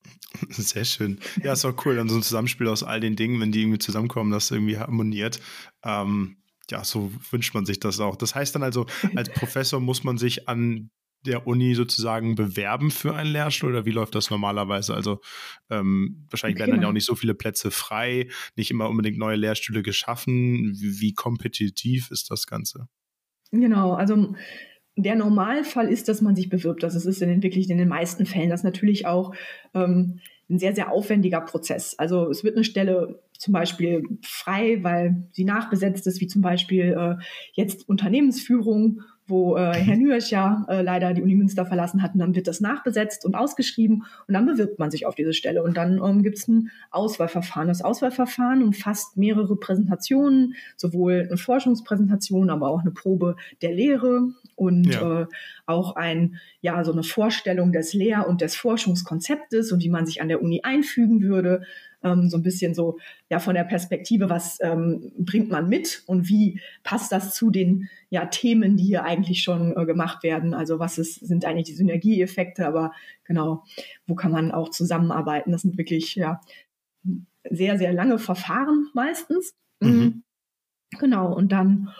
[0.48, 1.18] Sehr schön.
[1.42, 1.96] Ja, ist auch cool.
[1.96, 5.40] Dann so ein Zusammenspiel aus all den Dingen, wenn die irgendwie zusammenkommen, das irgendwie harmoniert.
[5.84, 6.36] Ähm,
[6.70, 8.16] ja, so wünscht man sich das auch.
[8.16, 10.90] Das heißt dann also, als Professor muss man sich an
[11.26, 14.94] der Uni sozusagen bewerben für einen Lehrstuhl oder wie läuft das normalerweise?
[14.94, 15.20] Also
[15.70, 19.36] ähm, wahrscheinlich werden dann ja auch nicht so viele Plätze frei, nicht immer unbedingt neue
[19.36, 20.72] Lehrstühle geschaffen.
[20.74, 22.88] Wie, wie kompetitiv ist das Ganze?
[23.50, 24.34] Genau, also
[24.96, 26.82] der Normalfall ist, dass man sich bewirbt.
[26.82, 28.50] Das ist in den, wirklich in den meisten Fällen.
[28.50, 29.34] Das natürlich auch
[29.74, 31.98] ähm, ein sehr, sehr aufwendiger Prozess.
[31.98, 36.94] Also es wird eine Stelle zum Beispiel frei, weil sie nachbesetzt ist, wie zum Beispiel
[36.96, 37.22] äh,
[37.54, 39.00] jetzt Unternehmensführung
[39.32, 42.12] wo äh, Herr Nürsch ja äh, leider die Uni Münster verlassen hat.
[42.12, 45.62] Und dann wird das nachbesetzt und ausgeschrieben und dann bewirbt man sich auf diese Stelle.
[45.62, 47.66] Und dann ähm, gibt es ein Auswahlverfahren.
[47.66, 54.92] Das Auswahlverfahren umfasst mehrere Präsentationen, sowohl eine Forschungspräsentation, aber auch eine Probe der Lehre und
[54.92, 55.22] ja.
[55.22, 55.26] äh,
[55.64, 60.20] auch ein, ja, so eine Vorstellung des Lehr- und des Forschungskonzeptes und wie man sich
[60.20, 61.62] an der Uni einfügen würde
[62.02, 62.98] ähm, so ein bisschen so
[63.30, 67.88] ja von der Perspektive, was ähm, bringt man mit und wie passt das zu den
[68.10, 70.54] ja, Themen, die hier eigentlich schon äh, gemacht werden.
[70.54, 72.92] Also was ist, sind eigentlich die Synergieeffekte, aber
[73.24, 73.64] genau,
[74.06, 75.52] wo kann man auch zusammenarbeiten?
[75.52, 76.40] Das sind wirklich ja
[77.50, 79.54] sehr, sehr lange Verfahren meistens.
[79.80, 80.22] Mhm.
[80.98, 81.90] Genau, und dann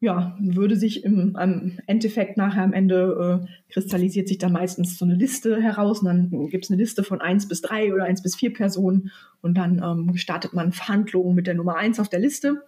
[0.00, 5.04] ja, würde sich im, im Endeffekt nachher am Ende äh, kristallisiert sich dann meistens so
[5.04, 8.22] eine Liste heraus und dann gibt es eine Liste von eins bis drei oder eins
[8.22, 9.10] bis vier Personen
[9.42, 12.62] und dann ähm, startet man Verhandlungen mit der Nummer eins auf der Liste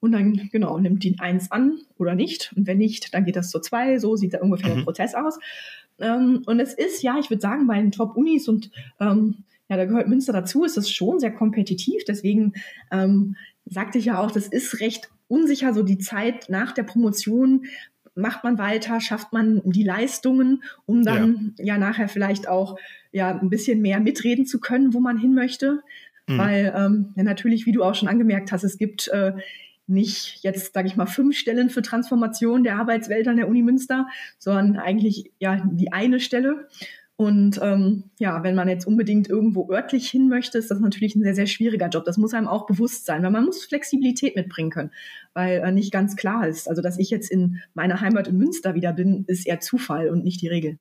[0.00, 3.50] und dann genau nimmt die eins an oder nicht und wenn nicht, dann geht das
[3.50, 4.00] zur zwei.
[4.00, 4.78] So sieht da ungefähr mhm.
[4.78, 5.38] der Prozess aus.
[6.00, 9.84] Ähm, und es ist ja, ich würde sagen, bei den Top-Unis und ähm, ja, da
[9.84, 12.02] gehört Münster dazu, ist das schon sehr kompetitiv.
[12.08, 12.54] Deswegen
[12.90, 17.64] ähm, sagte ich ja auch, das ist recht unsicher, so die Zeit nach der Promotion.
[18.14, 22.76] Macht man weiter, schafft man die Leistungen, um dann ja, ja nachher vielleicht auch
[23.10, 25.80] ja ein bisschen mehr mitreden zu können, wo man hin möchte.
[26.26, 26.38] Mhm.
[26.38, 29.32] Weil ähm, ja natürlich, wie du auch schon angemerkt hast, es gibt äh,
[29.86, 34.06] nicht jetzt, sage ich mal, fünf Stellen für Transformation der Arbeitswelt an der Uni Münster,
[34.38, 36.68] sondern eigentlich ja die eine Stelle.
[37.22, 41.22] Und ähm, ja, wenn man jetzt unbedingt irgendwo örtlich hin möchte, ist das natürlich ein
[41.22, 42.04] sehr, sehr schwieriger Job.
[42.04, 44.90] Das muss einem auch bewusst sein, weil man muss Flexibilität mitbringen können,
[45.32, 46.68] weil äh, nicht ganz klar ist.
[46.68, 50.24] Also, dass ich jetzt in meiner Heimat in Münster wieder bin, ist eher Zufall und
[50.24, 50.78] nicht die Regel.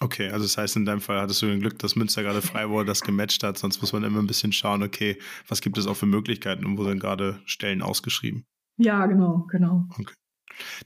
[0.00, 2.68] Okay, also das heißt, in deinem Fall hattest du den Glück, dass Münster gerade frei
[2.68, 3.56] wurde, das gematcht hat.
[3.56, 5.16] Sonst muss man immer ein bisschen schauen, okay,
[5.48, 8.44] was gibt es auch für Möglichkeiten und wo sind gerade Stellen ausgeschrieben?
[8.76, 9.88] Ja, genau, genau.
[9.98, 10.12] Okay.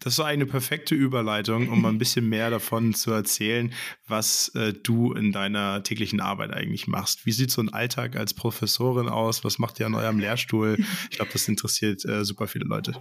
[0.00, 3.72] Das ist eine perfekte Überleitung, um mal ein bisschen mehr davon zu erzählen,
[4.06, 7.26] was äh, du in deiner täglichen Arbeit eigentlich machst.
[7.26, 9.44] Wie sieht so ein Alltag als Professorin aus?
[9.44, 10.78] Was macht ihr an eurem Lehrstuhl?
[11.10, 12.94] Ich glaube, das interessiert äh, super viele Leute.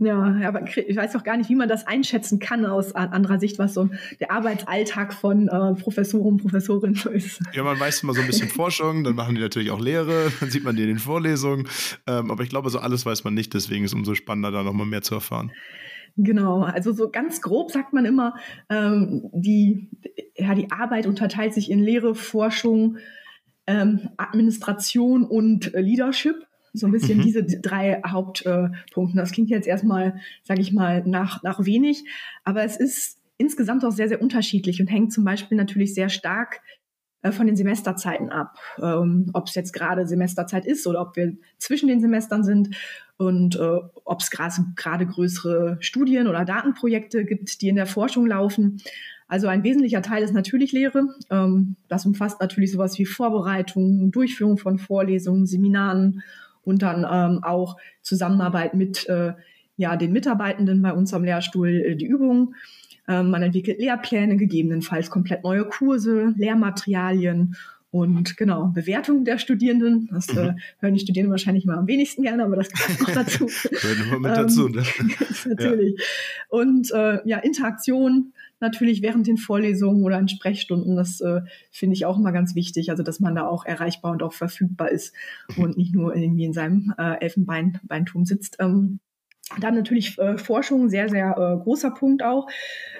[0.00, 3.58] Ja, aber ich weiß auch gar nicht, wie man das einschätzen kann aus anderer Sicht,
[3.58, 7.40] was so der Arbeitsalltag von äh, Professoren und Professorinnen ist.
[7.52, 10.50] Ja, man weiß immer so ein bisschen Forschung, dann machen die natürlich auch Lehre, dann
[10.50, 11.68] sieht man die in den Vorlesungen.
[12.06, 14.62] Ähm, aber ich glaube, so alles weiß man nicht, deswegen ist es umso spannender, da
[14.62, 15.50] nochmal mehr zu erfahren.
[16.16, 18.34] Genau, also so ganz grob sagt man immer,
[18.68, 19.88] ähm, die,
[20.36, 22.98] ja, die Arbeit unterteilt sich in Lehre, Forschung,
[23.66, 26.47] ähm, Administration und äh, Leadership.
[26.72, 27.22] So ein bisschen mhm.
[27.22, 29.16] diese drei Hauptpunkte.
[29.16, 32.04] das klingt jetzt erstmal, sage ich mal, nach, nach wenig,
[32.44, 36.60] aber es ist insgesamt auch sehr, sehr unterschiedlich und hängt zum Beispiel natürlich sehr stark
[37.22, 38.58] äh, von den Semesterzeiten ab.
[38.80, 42.76] Ähm, ob es jetzt gerade Semesterzeit ist oder ob wir zwischen den Semestern sind.
[43.16, 48.80] und äh, ob es gerade größere Studien oder Datenprojekte gibt, die in der Forschung laufen.
[49.26, 51.08] Also ein wesentlicher Teil ist natürlich Lehre.
[51.30, 56.22] Ähm, das umfasst natürlich sowas wie Vorbereitung, Durchführung von Vorlesungen, Seminaren
[56.68, 59.32] und dann ähm, auch Zusammenarbeit mit äh,
[59.78, 62.54] ja, den Mitarbeitenden bei uns am Lehrstuhl, äh, die Übungen.
[63.08, 67.56] Ähm, man entwickelt Lehrpläne, gegebenenfalls komplett neue Kurse, Lehrmaterialien
[67.90, 70.08] und genau, Bewertung der Studierenden.
[70.12, 70.58] Das äh, mhm.
[70.78, 73.46] hören die Studierenden wahrscheinlich mal am wenigsten gerne, aber das gehört noch dazu.
[73.70, 74.82] Gehört immer mit dazu, ne?
[75.46, 75.98] natürlich.
[75.98, 76.04] Ja.
[76.50, 80.96] Und äh, ja, Interaktion natürlich während den Vorlesungen oder in Sprechstunden.
[80.96, 84.22] Das äh, finde ich auch immer ganz wichtig, also dass man da auch erreichbar und
[84.22, 85.14] auch verfügbar ist
[85.56, 88.56] und nicht nur irgendwie in seinem äh, Elfenbeinturm sitzt.
[88.60, 89.00] Ähm,
[89.60, 92.48] dann natürlich äh, Forschung, sehr, sehr äh, großer Punkt auch.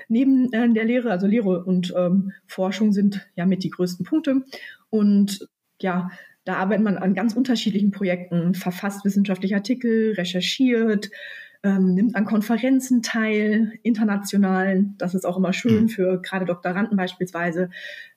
[0.08, 4.42] Neben äh, der Lehre, also Lehre und ähm, Forschung sind ja mit die größten Punkte.
[4.90, 5.48] Und
[5.80, 6.11] ja,
[6.44, 11.11] da arbeitet man an ganz unterschiedlichen Projekten, verfasst wissenschaftliche Artikel, recherchiert,
[11.64, 14.94] ähm, nimmt an Konferenzen teil, internationalen.
[14.98, 15.88] Das ist auch immer schön mhm.
[15.88, 17.70] für gerade Doktoranden beispielsweise.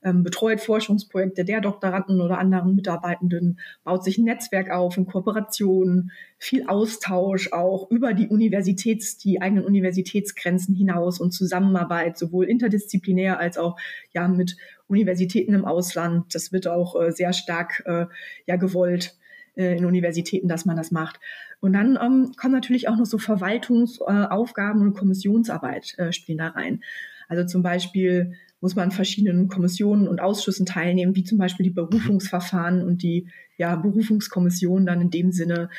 [0.04, 6.12] Ähm, betreut Forschungsprojekte der Doktoranden oder anderen Mitarbeitenden, baut sich ein Netzwerk auf in Kooperationen,
[6.38, 13.58] viel Austausch auch über die Universitäts, die eigenen Universitätsgrenzen hinaus und Zusammenarbeit, sowohl interdisziplinär als
[13.58, 13.80] auch
[14.14, 14.56] ja mit
[14.88, 16.36] Universitäten im Ausland.
[16.36, 18.06] Das wird auch äh, sehr stark äh,
[18.46, 19.16] ja gewollt
[19.56, 21.20] äh, in Universitäten, dass man das macht.
[21.62, 26.48] Und dann ähm, kommen natürlich auch noch so Verwaltungsaufgaben äh, und Kommissionsarbeit äh, spielen da
[26.48, 26.84] rein.
[27.30, 32.84] Also zum Beispiel muss man verschiedenen Kommissionen und Ausschüssen teilnehmen, wie zum Beispiel die Berufungsverfahren
[32.84, 35.70] und die ja, Berufungskommission dann in dem Sinne.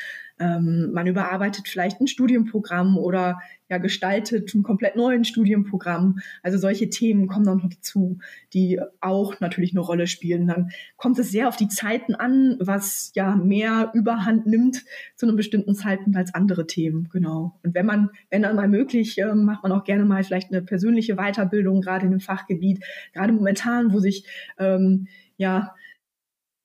[0.43, 6.19] Ähm, man überarbeitet vielleicht ein Studienprogramm oder ja, gestaltet ein komplett neues Studienprogramm.
[6.41, 8.19] Also solche Themen kommen dann noch dazu,
[8.51, 10.47] die auch natürlich eine Rolle spielen.
[10.47, 14.83] Dann kommt es sehr auf die Zeiten an, was ja mehr Überhand nimmt
[15.15, 17.07] zu einem bestimmten Zeitpunkt als andere Themen.
[17.09, 17.57] Genau.
[17.63, 20.61] Und wenn man, wenn dann mal möglich, äh, macht man auch gerne mal vielleicht eine
[20.61, 24.25] persönliche Weiterbildung, gerade in einem Fachgebiet, gerade momentan, wo sich
[24.59, 25.73] ähm, ja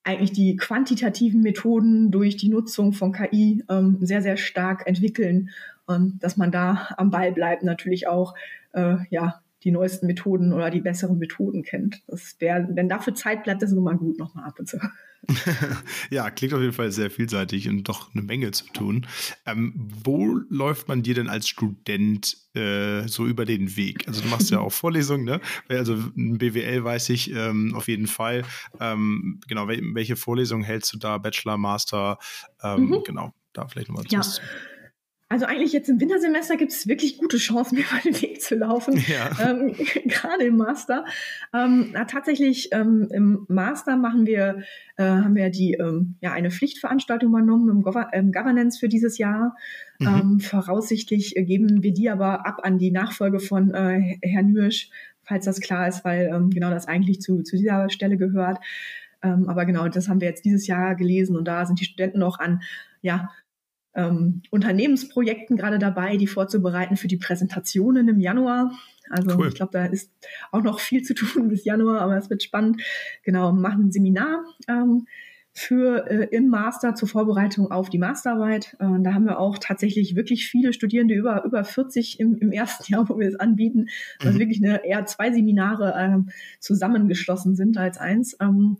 [0.09, 5.49] eigentlich die quantitativen Methoden durch die Nutzung von KI ähm, sehr, sehr stark entwickeln.
[5.85, 8.33] Und dass man da am Ball bleibt, natürlich auch
[8.73, 12.01] äh, ja, die neuesten Methoden oder die besseren Methoden kennt.
[12.07, 14.79] Das wär, wenn dafür Zeit bleibt, das ist immer gut nochmal ab und zu.
[16.09, 19.05] ja, klingt auf jeden Fall sehr vielseitig und doch eine Menge zu tun.
[19.45, 24.07] Ähm, wo läuft man dir denn als Student äh, so über den Weg?
[24.07, 25.41] Also du machst ja auch Vorlesungen, ne?
[25.67, 28.43] Also ein BWL weiß ich ähm, auf jeden Fall.
[28.79, 31.17] Ähm, genau, welche Vorlesungen hältst du da?
[31.17, 32.17] Bachelor, Master?
[32.63, 33.03] Ähm, mhm.
[33.05, 34.21] Genau, da vielleicht nochmal ja.
[35.31, 38.55] Also eigentlich jetzt im Wintersemester gibt es wirklich gute Chancen, mir mal den Weg zu
[38.55, 39.29] laufen, ja.
[39.47, 41.05] ähm, gerade im Master.
[41.53, 44.63] Ähm, na, tatsächlich ähm, im Master machen wir,
[44.97, 49.19] äh, haben wir die ähm, ja eine Pflichtveranstaltung übernommen im, Gov im Governance für dieses
[49.19, 49.55] Jahr.
[49.99, 50.07] Mhm.
[50.07, 54.89] Ähm, voraussichtlich geben wir die aber ab an die Nachfolge von äh, Herrn Nürsch,
[55.21, 58.57] falls das klar ist, weil ähm, genau das eigentlich zu, zu dieser Stelle gehört.
[59.21, 62.39] aber genau, das haben wir jetzt dieses Jahr gelesen und da sind die Studenten noch
[62.39, 62.61] an
[63.01, 63.31] ja,
[63.95, 68.71] ähm, Unternehmensprojekten gerade dabei, die vorzubereiten für die Präsentationen im Januar.
[69.09, 69.47] Also cool.
[69.47, 70.11] ich glaube, da ist
[70.51, 72.81] auch noch viel zu tun bis Januar, aber es wird spannend.
[73.23, 75.07] Genau, machen ein Seminar ähm,
[75.51, 78.77] für äh, im Master zur Vorbereitung auf die Masterarbeit.
[78.79, 82.91] Äh, da haben wir auch tatsächlich wirklich viele Studierende, über, über 40 im, im ersten
[82.91, 83.87] Jahr, wo wir es anbieten,
[84.19, 84.39] also mhm.
[84.39, 85.93] wirklich eine, eher zwei Seminare
[86.27, 88.37] äh, zusammengeschlossen sind als eins.
[88.39, 88.77] Ähm,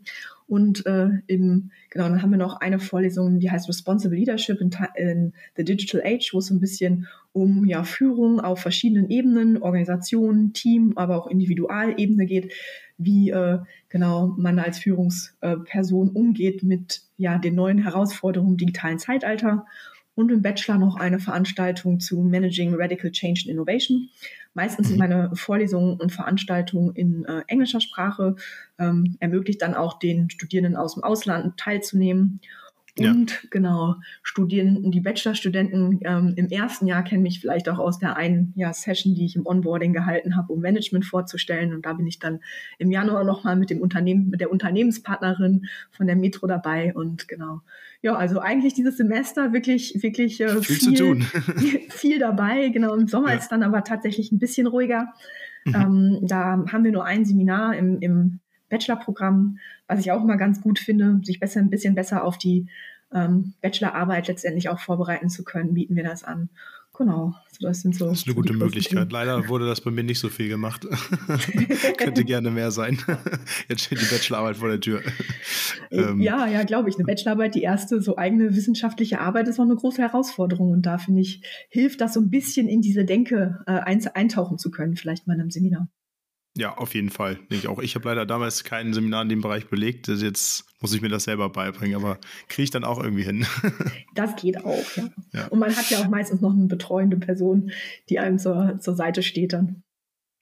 [0.50, 4.72] und äh, im, genau, dann haben wir noch eine Vorlesung, die heißt Responsible Leadership in,
[4.96, 9.62] in the Digital Age, wo es so ein bisschen um ja, Führung auf verschiedenen Ebenen,
[9.62, 12.52] Organisation, Team, aber auch Individualebene geht,
[12.98, 13.60] wie äh,
[13.90, 19.66] genau man als Führungsperson umgeht mit ja, den neuen Herausforderungen im digitalen Zeitalter.
[20.16, 24.10] Und im Bachelor noch eine Veranstaltung zu Managing Radical Change and Innovation.
[24.54, 25.00] Meistens sind mhm.
[25.00, 28.36] meine Vorlesungen und Veranstaltungen in äh, englischer Sprache,
[28.78, 32.40] ähm, ermöglicht dann auch den Studierenden aus dem Ausland teilzunehmen.
[33.00, 33.38] Und ja.
[33.50, 38.52] genau, Studierenden, die Bachelorstudenten ähm, im ersten Jahr kennen mich vielleicht auch aus der einen
[38.56, 41.72] ja, Session, die ich im Onboarding gehalten habe, um Management vorzustellen.
[41.74, 42.40] Und da bin ich dann
[42.78, 46.94] im Januar nochmal mit dem Unternehmen, mit der Unternehmenspartnerin von der Metro dabei.
[46.94, 47.62] Und genau,
[48.02, 51.22] ja, also eigentlich dieses Semester wirklich, wirklich äh, viel, viel, zu tun.
[51.88, 52.68] viel dabei.
[52.68, 53.36] Genau, im Sommer ja.
[53.36, 55.12] ist dann aber tatsächlich ein bisschen ruhiger.
[55.64, 55.74] Mhm.
[55.74, 60.62] Ähm, da haben wir nur ein Seminar im, im Bachelorprogramm, was ich auch immer ganz
[60.62, 62.68] gut finde, sich besser ein bisschen besser auf die
[63.12, 66.48] ähm, Bachelorarbeit letztendlich auch vorbereiten zu können, bieten wir das an.
[67.00, 68.08] Genau, also das sind so.
[68.08, 69.10] Das ist eine gute Möglichkeit.
[69.10, 70.86] Leider wurde das bei mir nicht so viel gemacht.
[71.96, 72.98] Könnte gerne mehr sein.
[73.68, 75.00] Jetzt steht die Bachelorarbeit vor der Tür.
[75.90, 76.20] Ähm.
[76.20, 76.96] Ja, ja, glaube ich.
[76.96, 80.72] Eine Bachelorarbeit, die erste so eigene wissenschaftliche Arbeit, ist auch eine große Herausforderung.
[80.72, 84.70] Und da finde ich, hilft das so ein bisschen in diese Denke äh, eintauchen zu
[84.70, 85.88] können, vielleicht mal in einem Seminar.
[86.60, 87.38] Ja, auf jeden Fall.
[87.48, 87.78] Ich auch.
[87.78, 90.10] Ich habe leider damals kein Seminar in dem Bereich belegt.
[90.10, 92.18] Also jetzt muss ich mir das selber beibringen, aber
[92.48, 93.46] kriege ich dann auch irgendwie hin.
[94.14, 95.08] das geht auch, ja.
[95.32, 95.46] ja.
[95.46, 97.70] Und man hat ja auch meistens noch eine betreuende Person,
[98.10, 99.84] die einem zur, zur Seite steht dann.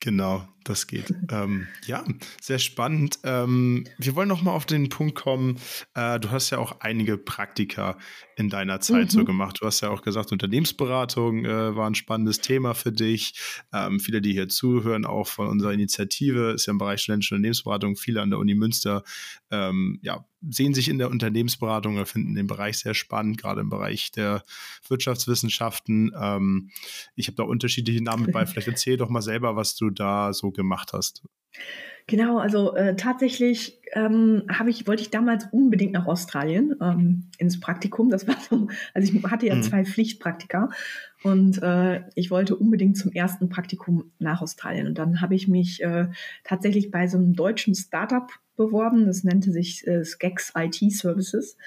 [0.01, 1.15] Genau, das geht.
[1.31, 2.03] ähm, ja,
[2.41, 3.21] sehr spannend.
[3.23, 5.61] Ähm, wir wollen noch mal auf den Punkt kommen.
[5.95, 7.97] Äh, du hast ja auch einige Praktika
[8.39, 9.11] in deiner Zeit mhm.
[9.11, 9.59] so gemacht.
[9.61, 13.35] Du hast ja auch gesagt, Unternehmensberatung äh, war ein spannendes Thema für dich.
[13.73, 17.97] Ähm, viele, die hier zuhören, auch von unserer Initiative, ist ja im Bereich studentische Unternehmensberatung,
[17.97, 19.03] viele an der Uni Münster,
[19.51, 23.71] ähm, ja, sehen sich in der Unternehmensberatung oder finden den Bereich sehr spannend, gerade im
[23.71, 24.45] Bereich der
[24.87, 26.13] Wirtschaftswissenschaften.
[26.17, 26.71] Ähm,
[27.17, 28.47] ich habe da unterschiedliche Namen bei.
[28.47, 31.25] Vielleicht erzähl doch mal selber, was du da so gemacht hast.
[32.09, 37.61] Genau, also äh, tatsächlich ähm, habe ich, wollte ich damals unbedingt nach Australien ähm, ins
[37.61, 38.09] Praktikum.
[38.09, 39.63] Das war so, also ich hatte ja mhm.
[39.63, 40.71] zwei Pflichtpraktika
[41.23, 44.87] und äh, ich wollte unbedingt zum ersten Praktikum nach Australien.
[44.87, 46.09] Und dann habe ich mich äh,
[46.45, 49.05] tatsächlich bei so einem deutschen Startup beworben.
[49.05, 51.59] Das nannte sich äh, Skex IT Services.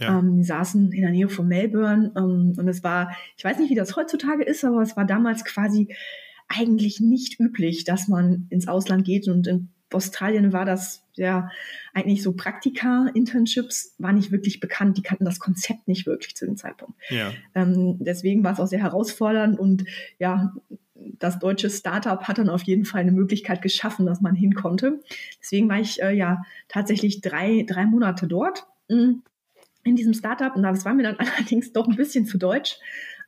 [0.00, 0.18] Ja.
[0.18, 3.70] Ähm, die saßen in der Nähe von Melbourne ähm, und es war, ich weiß nicht,
[3.70, 5.94] wie das heutzutage ist, aber es war damals quasi
[6.48, 11.48] eigentlich nicht üblich, dass man ins Ausland geht und in Australien war das ja
[11.92, 14.96] eigentlich so Praktika, Internships war nicht wirklich bekannt.
[14.98, 16.94] Die kannten das Konzept nicht wirklich zu dem Zeitpunkt.
[17.08, 17.32] Ja.
[17.54, 19.84] Ähm, deswegen war es auch sehr herausfordernd und
[20.18, 20.52] ja,
[21.18, 25.00] das deutsche Startup hat dann auf jeden Fall eine Möglichkeit geschaffen, dass man hin konnte.
[25.40, 29.14] Deswegen war ich äh, ja tatsächlich drei, drei Monate dort mm,
[29.84, 32.78] in diesem Startup und das war mir dann allerdings doch ein bisschen zu deutsch.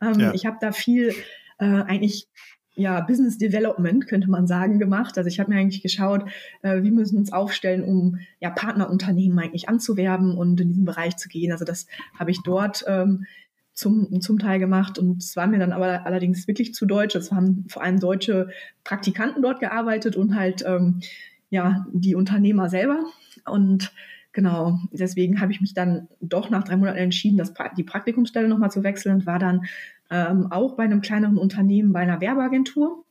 [0.01, 0.35] Ähm, ja.
[0.35, 1.15] Ich habe da viel
[1.59, 2.29] äh, eigentlich
[2.77, 5.17] ja, Business Development, könnte man sagen, gemacht.
[5.17, 6.29] Also ich habe mir eigentlich geschaut,
[6.63, 11.17] äh, wie müssen wir uns aufstellen, um ja, Partnerunternehmen eigentlich anzuwerben und in diesen Bereich
[11.17, 11.53] zu gehen.
[11.53, 11.87] Also das
[12.19, 13.25] habe ich dort ähm,
[13.73, 17.15] zum, zum Teil gemacht und es war mir dann aber allerdings wirklich zu deutsch.
[17.15, 18.51] Es haben vor allem deutsche
[18.85, 21.01] Praktikanten dort gearbeitet und halt ähm,
[21.49, 23.05] ja, die Unternehmer selber.
[23.47, 23.93] Und
[24.33, 28.71] genau, deswegen habe ich mich dann doch nach drei Monaten entschieden, das, die Praktikumsstelle nochmal
[28.71, 29.65] zu wechseln und war dann
[30.11, 33.05] ähm, auch bei einem kleineren Unternehmen, bei einer Werbeagentur.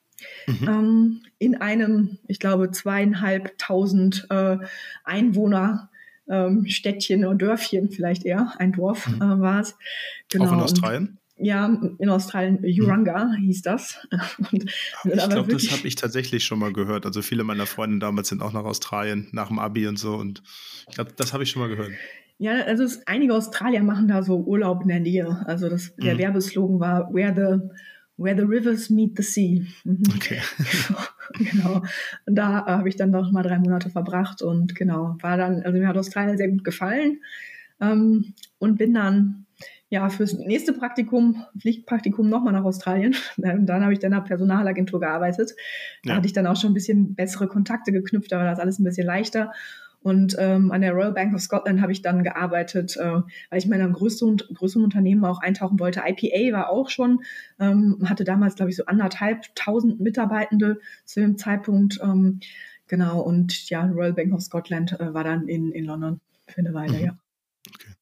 [0.47, 0.67] Mhm.
[0.67, 4.58] Ähm, in einem, ich glaube, zweieinhalbtausend äh,
[5.03, 5.89] Einwohner
[6.29, 9.21] ähm, Städtchen oder Dörfchen vielleicht eher, ein Dorf mhm.
[9.21, 9.75] äh, war es.
[10.29, 10.45] Genau.
[10.45, 11.17] Auch in Australien?
[11.38, 11.65] ja,
[11.97, 13.43] in Australien, Uranga mhm.
[13.43, 14.08] hieß das.
[14.51, 14.71] Und,
[15.03, 17.05] ich glaube, das habe ich tatsächlich schon mal gehört.
[17.05, 20.15] Also viele meiner Freunde damals sind auch nach Australien, nach dem Abi und so.
[20.15, 20.41] Und
[20.88, 21.91] ich glaube, das habe ich schon mal gehört.
[22.38, 25.43] Ja, also es, einige Australier machen da so Urlaub in der Nähe.
[25.45, 26.19] Also das, der mhm.
[26.19, 27.69] Werbeslogan war Where the,
[28.17, 29.62] where the rivers meet the sea.
[29.84, 30.04] Mhm.
[30.15, 30.39] Okay.
[31.52, 31.82] genau.
[32.26, 35.63] Und da äh, habe ich dann noch mal drei Monate verbracht und genau, war dann,
[35.63, 37.19] also mir hat Australien sehr gut gefallen
[37.80, 39.45] ähm, und bin dann
[39.89, 43.15] ja fürs nächste Praktikum, Pflichtpraktikum nochmal nach Australien.
[43.38, 45.56] Und dann habe ich dann in einer Personalagentur gearbeitet.
[46.04, 46.15] Da ja.
[46.17, 48.84] hatte ich dann auch schon ein bisschen bessere Kontakte geknüpft, da war das alles ein
[48.84, 49.52] bisschen leichter.
[50.06, 53.65] Und ähm, an der Royal Bank of Scotland habe ich dann gearbeitet, äh, weil ich
[53.65, 56.04] in einem größeren, größeren Unternehmen auch eintauchen wollte.
[56.06, 57.24] IPA war auch schon,
[57.60, 62.00] ähm, hatte damals, glaube ich, so anderthalb tausend Mitarbeitende zu dem Zeitpunkt.
[62.04, 62.39] Ähm,
[62.88, 66.76] genau, und ja, Royal Bank of Scotland äh, war dann in, in London für eine
[66.76, 67.06] Weile, mhm.
[67.06, 67.18] ja.
[67.74, 67.94] Okay.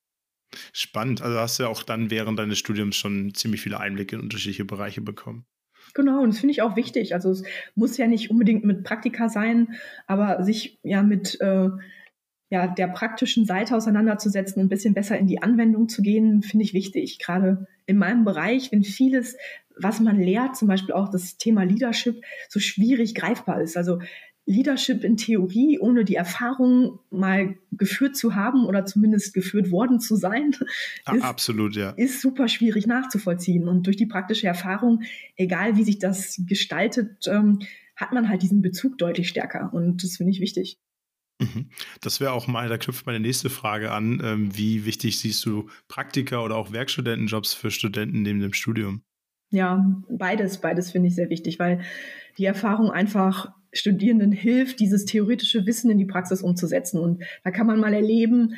[0.74, 1.22] Spannend.
[1.22, 4.66] Also hast du ja auch dann während deines Studiums schon ziemlich viele Einblicke in unterschiedliche
[4.66, 5.46] Bereiche bekommen.
[5.94, 7.14] Genau, und das finde ich auch wichtig.
[7.14, 7.44] Also es
[7.76, 9.76] muss ja nicht unbedingt mit Praktika sein,
[10.08, 11.70] aber sich ja mit äh,
[12.50, 16.66] ja, der praktischen Seite auseinanderzusetzen und ein bisschen besser in die Anwendung zu gehen, finde
[16.66, 17.20] ich wichtig.
[17.20, 19.38] Gerade in meinem Bereich, wenn vieles,
[19.76, 23.76] was man lehrt, zum Beispiel auch das Thema Leadership, so schwierig greifbar ist.
[23.76, 24.00] Also
[24.46, 30.16] Leadership in Theorie, ohne die Erfahrung mal geführt zu haben oder zumindest geführt worden zu
[30.16, 30.52] sein,
[31.14, 31.92] ist, Absolut, ja.
[31.92, 33.68] ist super schwierig nachzuvollziehen.
[33.68, 35.04] Und durch die praktische Erfahrung,
[35.38, 37.60] egal wie sich das gestaltet, ähm,
[37.96, 39.72] hat man halt diesen Bezug deutlich stärker.
[39.74, 40.78] Und das finde ich wichtig.
[41.40, 41.70] Mhm.
[42.02, 44.22] Das wäre auch mal, da knüpft meine nächste Frage an.
[44.24, 49.04] Ähm, wie wichtig siehst du Praktika oder auch Werkstudentenjobs für Studenten neben dem Studium?
[49.52, 51.82] Ja, beides, beides finde ich sehr wichtig, weil
[52.38, 57.00] die Erfahrung einfach Studierenden hilft, dieses theoretische Wissen in die Praxis umzusetzen.
[57.00, 58.56] Und da kann man mal erleben,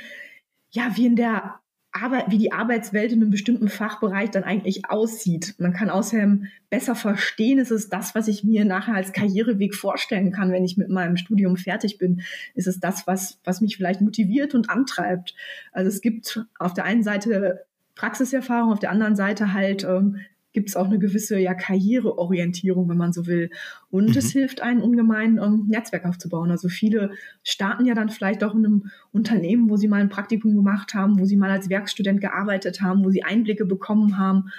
[0.71, 1.59] ja, wie in der
[1.95, 5.55] Arbeit, wie die Arbeitswelt in einem bestimmten Fachbereich dann eigentlich aussieht.
[5.59, 10.31] Man kann außerdem besser verstehen, ist es das, was ich mir nachher als Karriereweg vorstellen
[10.33, 12.21] kann, wenn ich mit meinem Studium fertig bin.
[12.53, 15.35] Ist es das, was, was mich vielleicht motiviert und antreibt?
[15.71, 20.17] Also es gibt auf der einen Seite Praxiserfahrung, auf der anderen Seite halt ähm,
[20.55, 23.51] gibt es auch eine gewisse ja, Karriereorientierung, wenn man so will.
[23.91, 24.17] Und mhm.
[24.17, 26.49] es hilft einem ungemein, um ähm, Netzwerk aufzubauen.
[26.49, 27.11] Also viele
[27.43, 31.19] starten ja dann vielleicht auch in einem Unternehmen, wo sie mal ein Praktikum gemacht haben,
[31.19, 34.49] wo sie mal als Werkstudent gearbeitet haben, wo sie Einblicke bekommen haben.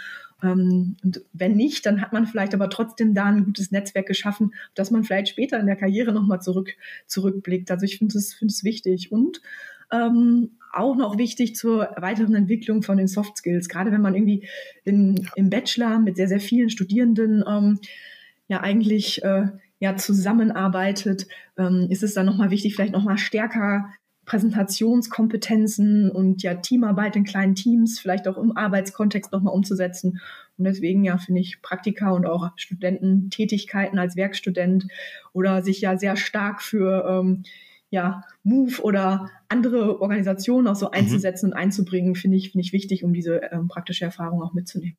[0.43, 4.53] Ähm, und wenn nicht, dann hat man vielleicht aber trotzdem da ein gutes Netzwerk geschaffen,
[4.75, 6.71] dass man vielleicht später in der Karriere nochmal zurück,
[7.07, 7.71] zurückblickt.
[7.71, 9.11] Also ich finde es find wichtig.
[9.11, 9.41] Und
[9.93, 13.69] ähm, auch noch wichtig zur weiteren Entwicklung von den Soft Skills.
[13.69, 14.47] Gerade wenn man irgendwie
[14.85, 17.79] in, im Bachelor mit sehr, sehr vielen Studierenden ähm,
[18.49, 19.47] ja eigentlich äh,
[19.79, 21.27] ja zusammenarbeitet,
[21.59, 23.91] ähm, ist es dann nochmal wichtig, vielleicht nochmal stärker
[24.27, 30.21] Präsentationskompetenzen und ja Teamarbeit in kleinen Teams, vielleicht auch im Arbeitskontext nochmal umzusetzen.
[30.59, 34.89] Und deswegen ja finde ich Praktika und auch Studententätigkeiten als Werkstudent
[35.33, 37.45] oder sich ja sehr stark für ähm,
[37.91, 40.93] ja, Move oder andere Organisationen auch so mhm.
[40.93, 41.53] einzusetzen mhm.
[41.53, 44.97] und einzubringen, finde ich, finde ich wichtig, um diese ähm, praktische Erfahrung auch mitzunehmen.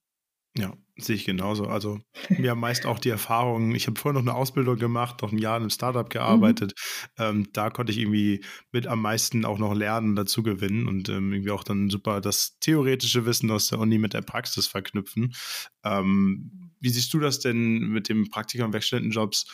[0.58, 1.66] Ja, sehe ich genauso.
[1.66, 5.32] Also wir haben meist auch die Erfahrung, ich habe vorher noch eine Ausbildung gemacht, noch
[5.32, 6.74] ein Jahr in einem Startup gearbeitet.
[7.18, 7.24] Mhm.
[7.24, 11.32] Ähm, da konnte ich irgendwie mit am meisten auch noch lernen, dazu gewinnen und ähm,
[11.32, 15.36] irgendwie auch dann super das theoretische Wissen aus der Uni mit der Praxis verknüpfen.
[15.84, 19.46] Ähm, wie siehst du das denn mit dem Praktiker- und Werkstudentenjobs?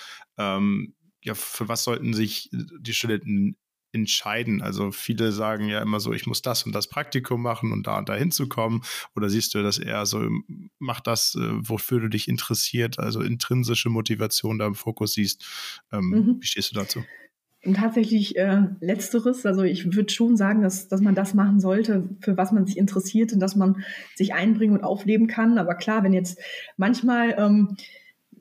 [1.24, 3.58] Ähm, ja, für was sollten sich die Studenten
[3.92, 4.62] entscheiden?
[4.62, 8.00] Also viele sagen ja immer so, ich muss das und das Praktikum machen und da
[8.00, 8.82] und da hinzukommen.
[9.16, 10.28] Oder siehst du das eher so,
[10.80, 15.46] mach das, äh, wofür du dich interessiert, also intrinsische Motivation da im Fokus siehst.
[15.92, 16.38] Ähm, mhm.
[16.42, 17.04] Wie stehst du dazu?
[17.66, 22.10] Und tatsächlich äh, letzteres, also ich würde schon sagen, dass, dass man das machen sollte,
[22.20, 25.58] für was man sich interessiert und dass man sich einbringen und aufleben kann.
[25.58, 26.38] Aber klar, wenn jetzt
[26.76, 27.78] manchmal ähm,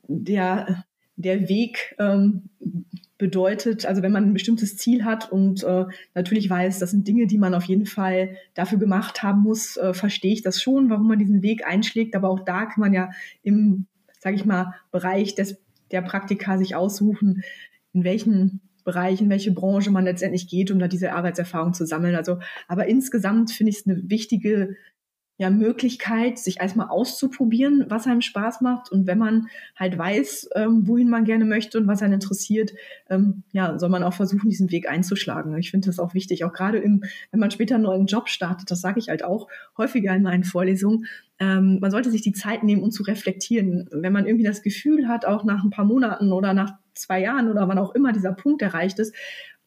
[0.08, 0.84] der
[1.16, 2.48] der Weg ähm,
[3.18, 5.84] bedeutet, also wenn man ein bestimmtes Ziel hat und äh,
[6.14, 9.94] natürlich weiß, das sind Dinge, die man auf jeden Fall dafür gemacht haben muss, äh,
[9.94, 12.16] verstehe ich das schon, warum man diesen Weg einschlägt.
[12.16, 13.10] Aber auch da kann man ja
[13.44, 13.86] im,
[14.18, 15.56] sage ich mal, Bereich des,
[15.92, 17.44] der Praktika sich aussuchen,
[17.92, 22.16] in welchen Bereich, in welche Branche man letztendlich geht, um da diese Arbeitserfahrung zu sammeln.
[22.16, 24.74] Also, aber insgesamt finde ich es eine wichtige
[25.42, 28.92] ja, Möglichkeit, sich erstmal auszuprobieren, was einem Spaß macht.
[28.92, 32.72] Und wenn man halt weiß, ähm, wohin man gerne möchte und was einen interessiert,
[33.10, 35.58] ähm, ja, soll man auch versuchen, diesen Weg einzuschlagen.
[35.58, 38.70] Ich finde das auch wichtig, auch gerade im, wenn man später einen neuen Job startet,
[38.70, 41.06] das sage ich halt auch häufiger in meinen Vorlesungen,
[41.40, 43.88] ähm, man sollte sich die Zeit nehmen, um zu reflektieren.
[43.90, 47.50] Wenn man irgendwie das Gefühl hat, auch nach ein paar Monaten oder nach zwei Jahren
[47.50, 49.12] oder wann auch immer dieser Punkt erreicht ist,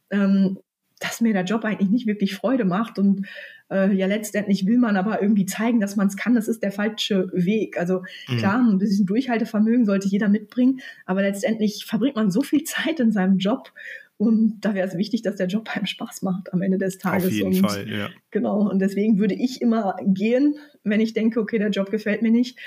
[0.09, 0.57] ähm,
[0.99, 3.27] dass mir der Job eigentlich nicht wirklich Freude macht und
[3.69, 6.35] äh, ja letztendlich will man aber irgendwie zeigen, dass man es kann.
[6.35, 7.77] Das ist der falsche Weg.
[7.77, 8.37] Also mhm.
[8.37, 13.11] klar, ein bisschen Durchhaltevermögen sollte jeder mitbringen, aber letztendlich verbringt man so viel Zeit in
[13.11, 13.71] seinem Job
[14.17, 17.27] und da wäre es wichtig, dass der Job einem Spaß macht am Ende des Tages.
[17.27, 18.09] Auf jeden und, Fall, ja.
[18.31, 18.69] Genau.
[18.69, 22.57] Und deswegen würde ich immer gehen, wenn ich denke, okay, der Job gefällt mir nicht.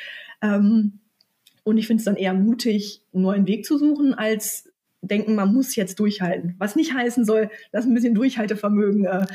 [0.42, 0.98] Ähm,
[1.64, 4.70] und ich finde es dann eher mutig, einen neuen Weg zu suchen, als
[5.02, 6.54] denken, man muss jetzt durchhalten.
[6.58, 9.26] Was nicht heißen soll, dass ein bisschen Durchhaltevermögen äh,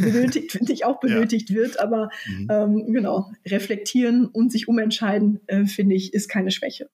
[0.00, 1.56] benötigt, finde ich, auch benötigt ja.
[1.56, 1.80] wird.
[1.80, 2.48] Aber mhm.
[2.50, 6.88] ähm, genau, reflektieren und sich umentscheiden, äh, finde ich, ist keine Schwäche.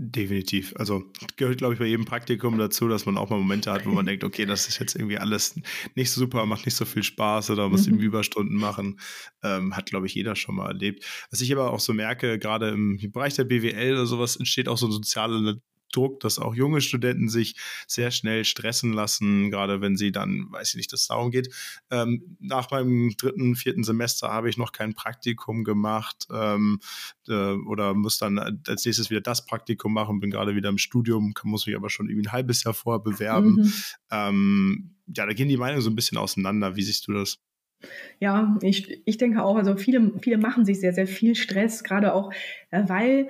[0.00, 0.74] Definitiv.
[0.76, 3.90] Also gehört, glaube ich, bei jedem Praktikum dazu, dass man auch mal Momente hat, wo
[3.90, 5.56] man denkt, okay, das ist jetzt irgendwie alles
[5.96, 7.98] nicht so super, macht nicht so viel Spaß oder muss mhm.
[7.98, 9.00] Überstunden machen.
[9.42, 11.04] Ähm, hat, glaube ich, jeder schon mal erlebt.
[11.32, 14.78] Was ich aber auch so merke, gerade im Bereich der BWL oder sowas, entsteht auch
[14.78, 15.60] so eine soziale
[15.92, 20.70] Druck, dass auch junge Studenten sich sehr schnell stressen lassen, gerade wenn sie dann, weiß
[20.70, 21.54] ich nicht, das darum geht.
[21.90, 26.80] Ähm, nach meinem dritten, vierten Semester habe ich noch kein Praktikum gemacht ähm,
[27.28, 31.34] äh, oder muss dann als nächstes wieder das Praktikum machen, bin gerade wieder im Studium,
[31.42, 33.54] muss mich aber schon irgendwie ein halbes Jahr vorher bewerben.
[33.54, 33.72] Mhm.
[34.10, 36.76] Ähm, ja, da gehen die Meinungen so ein bisschen auseinander.
[36.76, 37.38] Wie siehst du das?
[38.18, 42.12] Ja, ich, ich denke auch, also viele, viele machen sich sehr, sehr viel Stress, gerade
[42.12, 42.32] auch,
[42.70, 43.28] äh, weil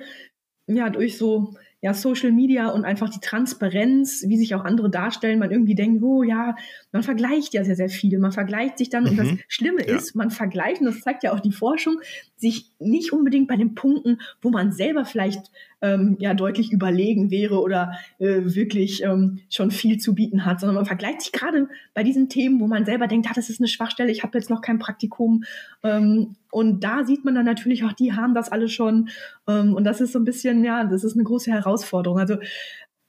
[0.67, 5.39] ja durch so ja, Social Media und einfach die Transparenz, wie sich auch andere darstellen,
[5.39, 6.55] man irgendwie denkt, oh ja,
[6.91, 8.19] man vergleicht ja sehr, sehr viel.
[8.19, 9.09] Man vergleicht sich dann mhm.
[9.09, 9.39] und das mhm.
[9.47, 9.95] Schlimme ja.
[9.95, 12.01] ist, man vergleicht, und das zeigt ja auch die Forschung,
[12.39, 17.61] sich nicht unbedingt bei den Punkten, wo man selber vielleicht ähm, ja deutlich überlegen wäre
[17.61, 22.03] oder äh, wirklich ähm, schon viel zu bieten hat, sondern man vergleicht sich gerade bei
[22.03, 24.61] diesen Themen, wo man selber denkt, ah, das ist eine Schwachstelle, ich habe jetzt noch
[24.61, 25.43] kein Praktikum.
[25.83, 29.09] Ähm, und da sieht man dann natürlich auch, die haben das alle schon.
[29.47, 32.19] Ähm, und das ist so ein bisschen, ja, das ist eine große Herausforderung.
[32.19, 32.37] Also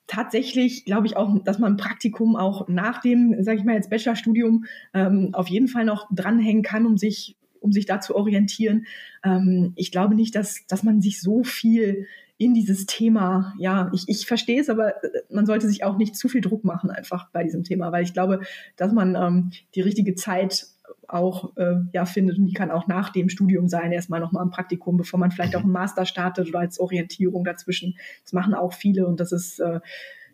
[0.07, 4.65] tatsächlich glaube ich auch, dass man Praktikum auch nach dem, sage ich mal jetzt Bachelorstudium,
[4.93, 8.87] ähm, auf jeden Fall noch dranhängen kann, um sich um sich da zu orientieren.
[9.25, 12.07] Ähm, ich glaube nicht, dass, dass man sich so viel
[12.39, 16.17] in dieses Thema, ja, ich, ich verstehe es, aber äh, man sollte sich auch nicht
[16.17, 18.41] zu viel Druck machen einfach bei diesem Thema, weil ich glaube,
[18.77, 20.67] dass man ähm, die richtige Zeit
[21.07, 24.51] auch äh, ja findet und die kann auch nach dem Studium sein, erstmal nochmal ein
[24.51, 27.97] Praktikum, bevor man vielleicht auch einen Master startet oder als Orientierung dazwischen.
[28.23, 29.81] Das machen auch viele und das ist äh,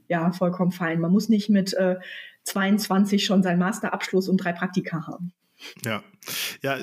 [0.08, 1.00] ja vollkommen fein.
[1.00, 1.96] Man muss nicht mit äh,
[2.44, 5.32] 22 schon seinen Masterabschluss und drei Praktika haben.
[5.84, 6.02] Ja,
[6.62, 6.78] ja,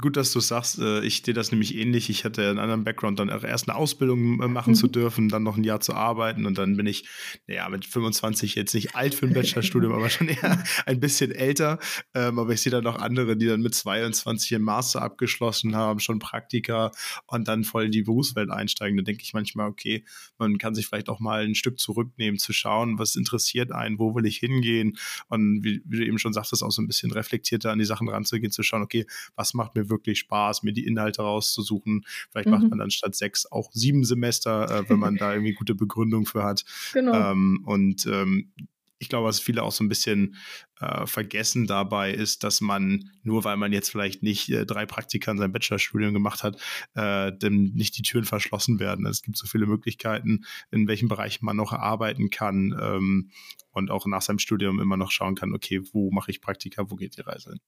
[0.00, 0.78] gut, dass du sagst.
[0.78, 2.10] Äh, ich sehe das nämlich ähnlich.
[2.10, 4.76] Ich hatte einen anderen Background, dann auch erst eine Ausbildung äh, machen mhm.
[4.76, 7.08] zu dürfen, dann noch ein Jahr zu arbeiten und dann bin ich,
[7.46, 11.78] naja, mit 25 jetzt nicht alt für ein Bachelorstudium, aber schon eher ein bisschen älter.
[12.14, 16.00] Ähm, aber ich sehe dann noch andere, die dann mit 22 im Master abgeschlossen haben,
[16.00, 16.90] schon Praktika
[17.26, 18.96] und dann voll in die Berufswelt einsteigen.
[18.96, 20.04] Da denke ich manchmal, okay,
[20.38, 24.14] man kann sich vielleicht auch mal ein Stück zurücknehmen, zu schauen, was interessiert einen, wo
[24.14, 24.96] will ich hingehen
[25.28, 28.08] und wie, wie du eben schon sagtest, auch so ein bisschen reflektierter an die Sachen
[28.08, 29.06] ranzugehen, zu schauen, okay,
[29.36, 32.04] was macht mir wirklich Spaß, mir die Inhalte rauszusuchen.
[32.30, 32.52] Vielleicht mhm.
[32.52, 36.26] macht man dann statt sechs auch sieben Semester, äh, wenn man da irgendwie gute Begründung
[36.26, 36.64] für hat.
[36.92, 37.32] Genau.
[37.32, 38.52] Ähm, und ähm,
[38.98, 40.36] ich glaube, was viele auch so ein bisschen
[40.80, 45.30] äh, vergessen dabei ist, dass man, nur weil man jetzt vielleicht nicht äh, drei Praktika
[45.30, 46.60] in seinem Bachelorstudium gemacht hat,
[46.94, 49.06] äh, denn nicht die Türen verschlossen werden.
[49.06, 53.30] Es gibt so viele Möglichkeiten, in welchen Bereichen man noch arbeiten kann ähm,
[53.70, 56.96] und auch nach seinem Studium immer noch schauen kann, okay, wo mache ich Praktika, wo
[56.96, 57.60] geht die Reise hin?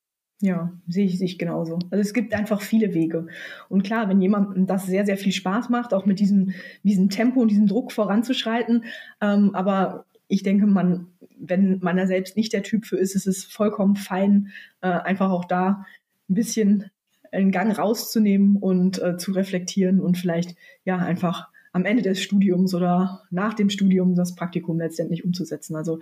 [0.42, 1.78] Ja, sehe ich sich genauso.
[1.90, 3.26] Also es gibt einfach viele Wege.
[3.68, 7.40] Und klar, wenn jemand das sehr, sehr viel Spaß macht, auch mit diesem, diesem Tempo
[7.40, 8.84] und diesem Druck voranzuschreiten,
[9.20, 13.26] ähm, aber ich denke, man, wenn man da selbst nicht der Typ für ist, ist
[13.26, 14.48] es vollkommen fein,
[14.80, 15.84] äh, einfach auch da
[16.30, 16.90] ein bisschen
[17.32, 22.74] einen Gang rauszunehmen und äh, zu reflektieren und vielleicht ja einfach am Ende des Studiums
[22.74, 25.76] oder nach dem Studium das Praktikum letztendlich umzusetzen.
[25.76, 26.00] Also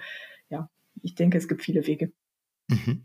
[0.48, 0.70] ja,
[1.02, 2.12] ich denke, es gibt viele Wege.
[2.68, 3.02] Mhm.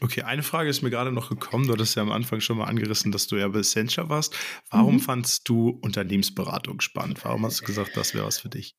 [0.00, 1.66] Okay, eine Frage ist mir gerade noch gekommen.
[1.66, 4.34] Du hattest ja am Anfang schon mal angerissen, dass du ja bei Accenture warst.
[4.70, 5.00] Warum mhm.
[5.00, 7.24] fandst du Unternehmensberatung spannend?
[7.24, 8.76] Warum hast du gesagt, das wäre was für dich?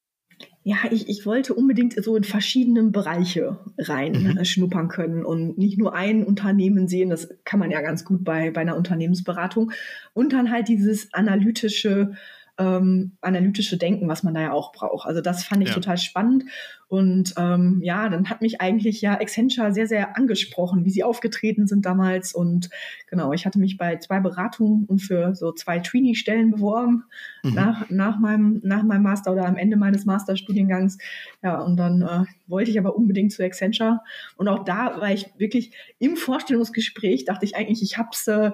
[0.63, 4.37] Ja, ich, ich wollte unbedingt so in verschiedene Bereiche rein mhm.
[4.37, 7.09] Äh, schnuppern können und nicht nur ein Unternehmen sehen.
[7.09, 9.71] Das kann man ja ganz gut bei, bei einer Unternehmensberatung.
[10.13, 12.13] Und dann halt dieses analytische
[12.59, 15.07] ähm, analytische Denken, was man da ja auch braucht.
[15.07, 15.75] Also das fand ich ja.
[15.75, 16.43] total spannend.
[16.89, 21.67] Und ähm, ja, dann hat mich eigentlich ja Accenture sehr, sehr angesprochen, wie sie aufgetreten
[21.67, 22.33] sind damals.
[22.33, 22.69] Und
[23.07, 27.05] genau, ich hatte mich bei zwei Beratungen und für so zwei Trainee-Stellen beworben
[27.43, 27.53] mhm.
[27.53, 30.97] nach, nach, meinem, nach meinem Master oder am Ende meines Masterstudiengangs.
[31.41, 34.01] Ja, und dann äh, wollte ich aber unbedingt zu Accenture.
[34.35, 38.51] Und auch da war ich wirklich im Vorstellungsgespräch, dachte ich eigentlich, ich habe es äh,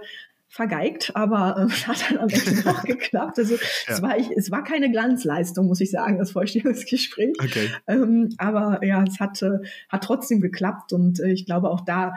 [0.56, 3.38] vergeigt, aber äh, hat dann am Ende noch geklappt.
[3.38, 3.62] Also ja.
[3.88, 7.36] es, war, ich, es war keine Glanzleistung, muss ich sagen, das Vorstellungsgespräch.
[7.44, 7.70] Okay.
[7.88, 12.16] Ähm, aber ja, es hat, äh, hat trotzdem geklappt und äh, ich glaube auch da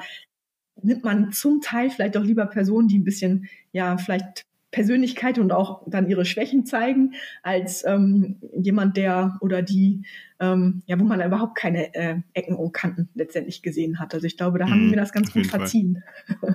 [0.80, 5.50] nimmt man zum Teil vielleicht auch lieber Personen, die ein bisschen, ja, vielleicht Persönlichkeit und
[5.50, 10.04] auch dann ihre Schwächen zeigen, als ähm, jemand, der oder die,
[10.40, 14.14] ähm, ja, wo man überhaupt keine äh, Ecken und Kanten letztendlich gesehen hat.
[14.14, 16.02] Also ich glaube, da haben mm, wir das ganz gut verziehen.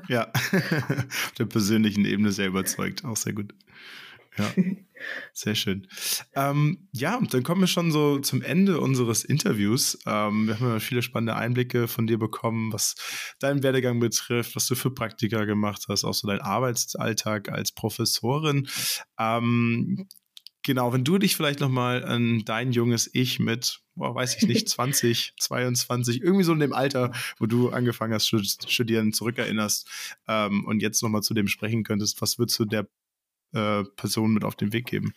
[0.07, 3.53] Ja, auf der persönlichen Ebene sehr überzeugt, auch sehr gut.
[4.37, 4.45] Ja,
[5.33, 5.87] sehr schön.
[6.35, 9.97] Ähm, ja, dann kommen wir schon so zum Ende unseres Interviews.
[10.05, 12.95] Ähm, wir haben ja viele spannende Einblicke von dir bekommen, was
[13.39, 18.67] deinen Werdegang betrifft, was du für Praktika gemacht hast, auch so dein Arbeitsalltag als Professorin.
[19.19, 20.07] Ähm,
[20.63, 24.69] genau, wenn du dich vielleicht nochmal an dein junges Ich mit, boah, weiß ich nicht,
[24.69, 29.87] 20, 22, irgendwie so in dem Alter, wo du angefangen hast zu studieren, zurückerinnerst
[30.27, 32.87] ähm, und jetzt nochmal zu dem sprechen könntest, was würdest du der
[33.53, 35.13] äh, Personen mit auf den Weg geben?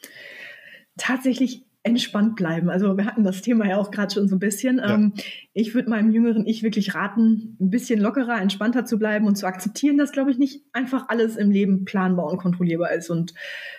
[0.96, 2.68] Tatsächlich entspannt bleiben.
[2.68, 4.78] Also wir hatten das Thema ja auch gerade schon so ein bisschen.
[4.78, 4.94] Ja.
[4.94, 5.12] Ähm,
[5.52, 9.46] ich würde meinem jüngeren Ich wirklich raten, ein bisschen lockerer, entspannter zu bleiben und zu
[9.46, 13.34] akzeptieren, dass, glaube ich, nicht einfach alles im Leben planbar und kontrollierbar ist und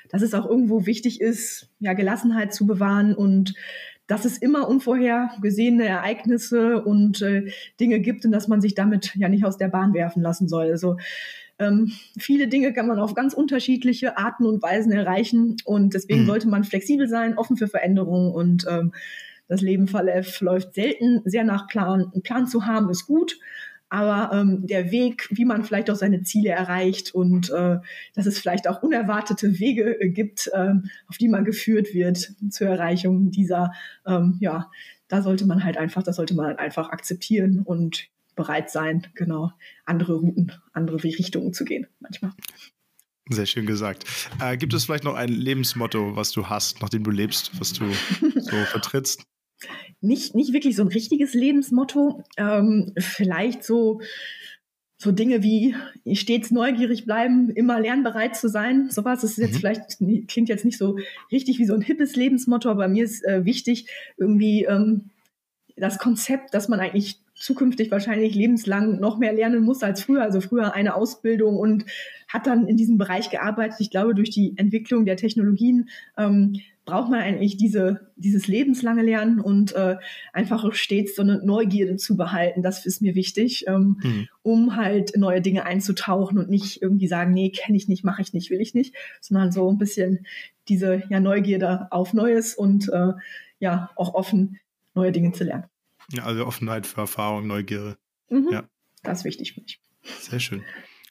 [0.10, 3.56] dass es auch irgendwo wichtig ist, ja, Gelassenheit zu bewahren und
[4.08, 9.28] dass es immer unvorhergesehene Ereignisse und äh, Dinge gibt und dass man sich damit ja
[9.28, 10.68] nicht aus der Bahn werfen lassen soll.
[10.68, 10.96] Also
[11.60, 16.28] ähm, viele Dinge kann man auf ganz unterschiedliche Arten und Weisen erreichen und deswegen mhm.
[16.28, 18.94] sollte man flexibel sein, offen für Veränderungen und ähm,
[19.48, 22.12] das Leben verläuft selten sehr nach Plan.
[22.14, 23.40] Ein Plan zu haben ist gut,
[23.90, 27.78] aber ähm, der Weg, wie man vielleicht auch seine Ziele erreicht und äh,
[28.14, 30.74] dass es vielleicht auch unerwartete Wege äh, gibt, äh,
[31.08, 33.72] auf die man geführt wird zur Erreichung dieser,
[34.06, 34.70] ähm, ja,
[35.08, 39.52] da sollte man halt einfach, das sollte man halt einfach akzeptieren und bereit sein, genau,
[39.84, 42.32] andere Routen, andere Richtungen zu gehen manchmal.
[43.30, 44.06] Sehr schön gesagt.
[44.42, 47.92] Äh, gibt es vielleicht noch ein Lebensmotto, was du hast, nachdem du lebst, was du
[48.36, 49.24] so vertrittst?
[50.00, 52.24] Nicht, nicht wirklich so ein richtiges Lebensmotto.
[52.38, 54.00] Ähm, vielleicht so,
[54.98, 55.76] so Dinge wie
[56.14, 58.90] stets neugierig bleiben, immer lernbereit zu sein.
[58.90, 59.58] Sowas ist jetzt mhm.
[59.58, 60.98] vielleicht, klingt jetzt nicht so
[61.32, 65.10] richtig wie so ein hippes Lebensmotto, aber mir ist äh, wichtig, irgendwie ähm,
[65.76, 70.24] das Konzept, dass man eigentlich zukünftig wahrscheinlich lebenslang noch mehr lernen muss als früher.
[70.24, 71.86] Also früher eine Ausbildung und
[72.28, 73.80] hat dann in diesem Bereich gearbeitet.
[73.80, 79.40] Ich glaube, durch die Entwicklung der Technologien ähm, braucht man eigentlich diese, dieses lebenslange Lernen
[79.42, 79.98] und äh,
[80.34, 82.64] einfach stets so eine Neugierde zu behalten.
[82.64, 84.28] Das ist mir wichtig, ähm, mhm.
[84.42, 88.34] um halt neue Dinge einzutauchen und nicht irgendwie sagen, nee, kenne ich nicht, mache ich
[88.34, 90.26] nicht, will ich nicht, sondern so ein bisschen
[90.70, 93.14] diese ja, Neugierde auf Neues und äh,
[93.60, 94.60] ja auch offen
[94.96, 95.66] neue Dinge zu lernen.
[96.12, 97.98] Ja, also Offenheit für Erfahrung, Neugierde.
[98.30, 98.50] Mhm.
[98.52, 98.70] Ja.
[99.04, 99.80] Das ist wichtig für mich.
[100.22, 100.64] Sehr schön.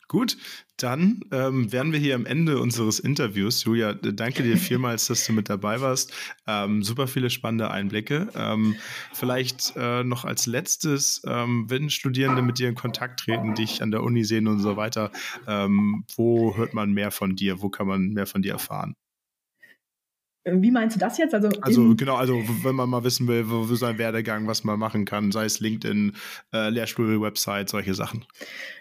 [0.09, 0.37] Gut,
[0.77, 3.65] dann ähm, wären wir hier am Ende unseres Interviews.
[3.65, 6.13] Julia, danke dir vielmals, dass du mit dabei warst.
[6.47, 8.29] Ähm, super viele spannende Einblicke.
[8.37, 8.77] Ähm,
[9.13, 13.91] vielleicht äh, noch als letztes, ähm, wenn Studierende mit dir in Kontakt treten, dich an
[13.91, 15.11] der Uni sehen und so weiter,
[15.49, 17.61] ähm, wo hört man mehr von dir?
[17.61, 18.95] Wo kann man mehr von dir erfahren?
[20.49, 21.35] Wie meinst du das jetzt?
[21.35, 25.05] Also, also genau, also wenn man mal wissen will, wo, sein Werdegang, was man machen
[25.05, 26.13] kann, sei es LinkedIn,
[26.55, 28.25] äh, Lehrstuhl, Website, solche Sachen.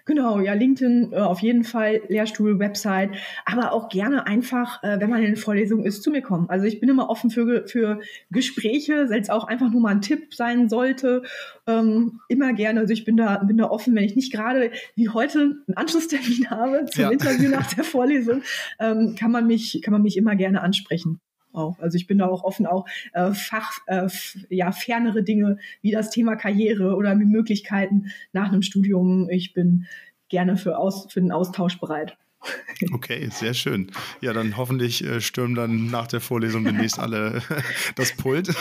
[0.06, 3.10] Genau, ja, LinkedIn äh, auf jeden Fall, Lehrstuhl, Website,
[3.46, 6.48] aber auch gerne einfach, äh, wenn man in Vorlesungen ist, zu mir kommen.
[6.52, 8.00] Also ich bin immer offen für, für
[8.30, 11.24] Gespräche, selbst auch einfach nur mal ein Tipp sein sollte,
[11.66, 12.82] ähm, immer gerne.
[12.82, 16.48] Also ich bin da, bin da offen, wenn ich nicht gerade wie heute einen Anschlusstermin
[16.52, 17.10] habe zum ja.
[17.10, 18.44] Interview nach der Vorlesung,
[18.80, 21.20] ähm, kann man mich, kann man mich immer gerne ansprechen
[21.56, 21.80] auch.
[21.80, 24.08] Also ich bin da auch offen, auch äh, Fach, äh,
[24.50, 29.30] ja, fernere Dinge wie das Thema Karriere oder Möglichkeiten nach einem Studium.
[29.30, 29.88] Ich bin
[30.30, 32.18] gerne für, aus, für den Austausch bereit.
[32.92, 33.92] Okay, sehr schön.
[34.22, 37.42] Ja, dann hoffentlich äh, stürmen dann nach der Vorlesung demnächst alle
[37.96, 38.50] das Pult.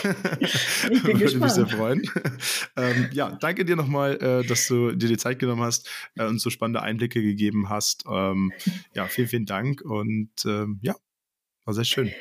[0.91, 2.03] Ich bin Würde mich sehr freuen.
[2.77, 6.41] Ähm, ja, danke dir nochmal, äh, dass du dir die Zeit genommen hast äh, und
[6.41, 8.05] so spannende Einblicke gegeben hast.
[8.11, 8.53] Ähm,
[8.95, 10.95] ja, vielen, vielen Dank und ähm, ja,
[11.65, 12.13] war sehr schön.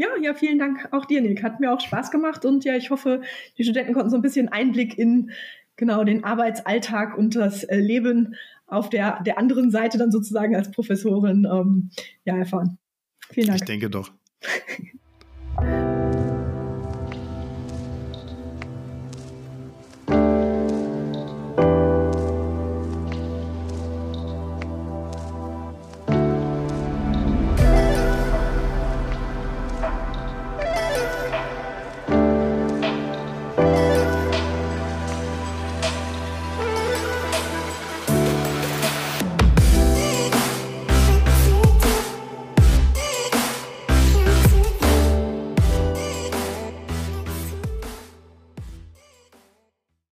[0.00, 1.42] Ja, ja, vielen Dank auch dir, Nick.
[1.42, 3.20] Hat mir auch Spaß gemacht und ja, ich hoffe,
[3.58, 5.30] die Studenten konnten so ein bisschen Einblick in
[5.76, 8.34] genau den Arbeitsalltag und das äh, Leben
[8.66, 11.90] auf der, der anderen Seite dann sozusagen als Professorin ähm,
[12.24, 12.78] ja, erfahren.
[13.28, 13.60] Vielen Dank.
[13.60, 14.10] Ich denke doch.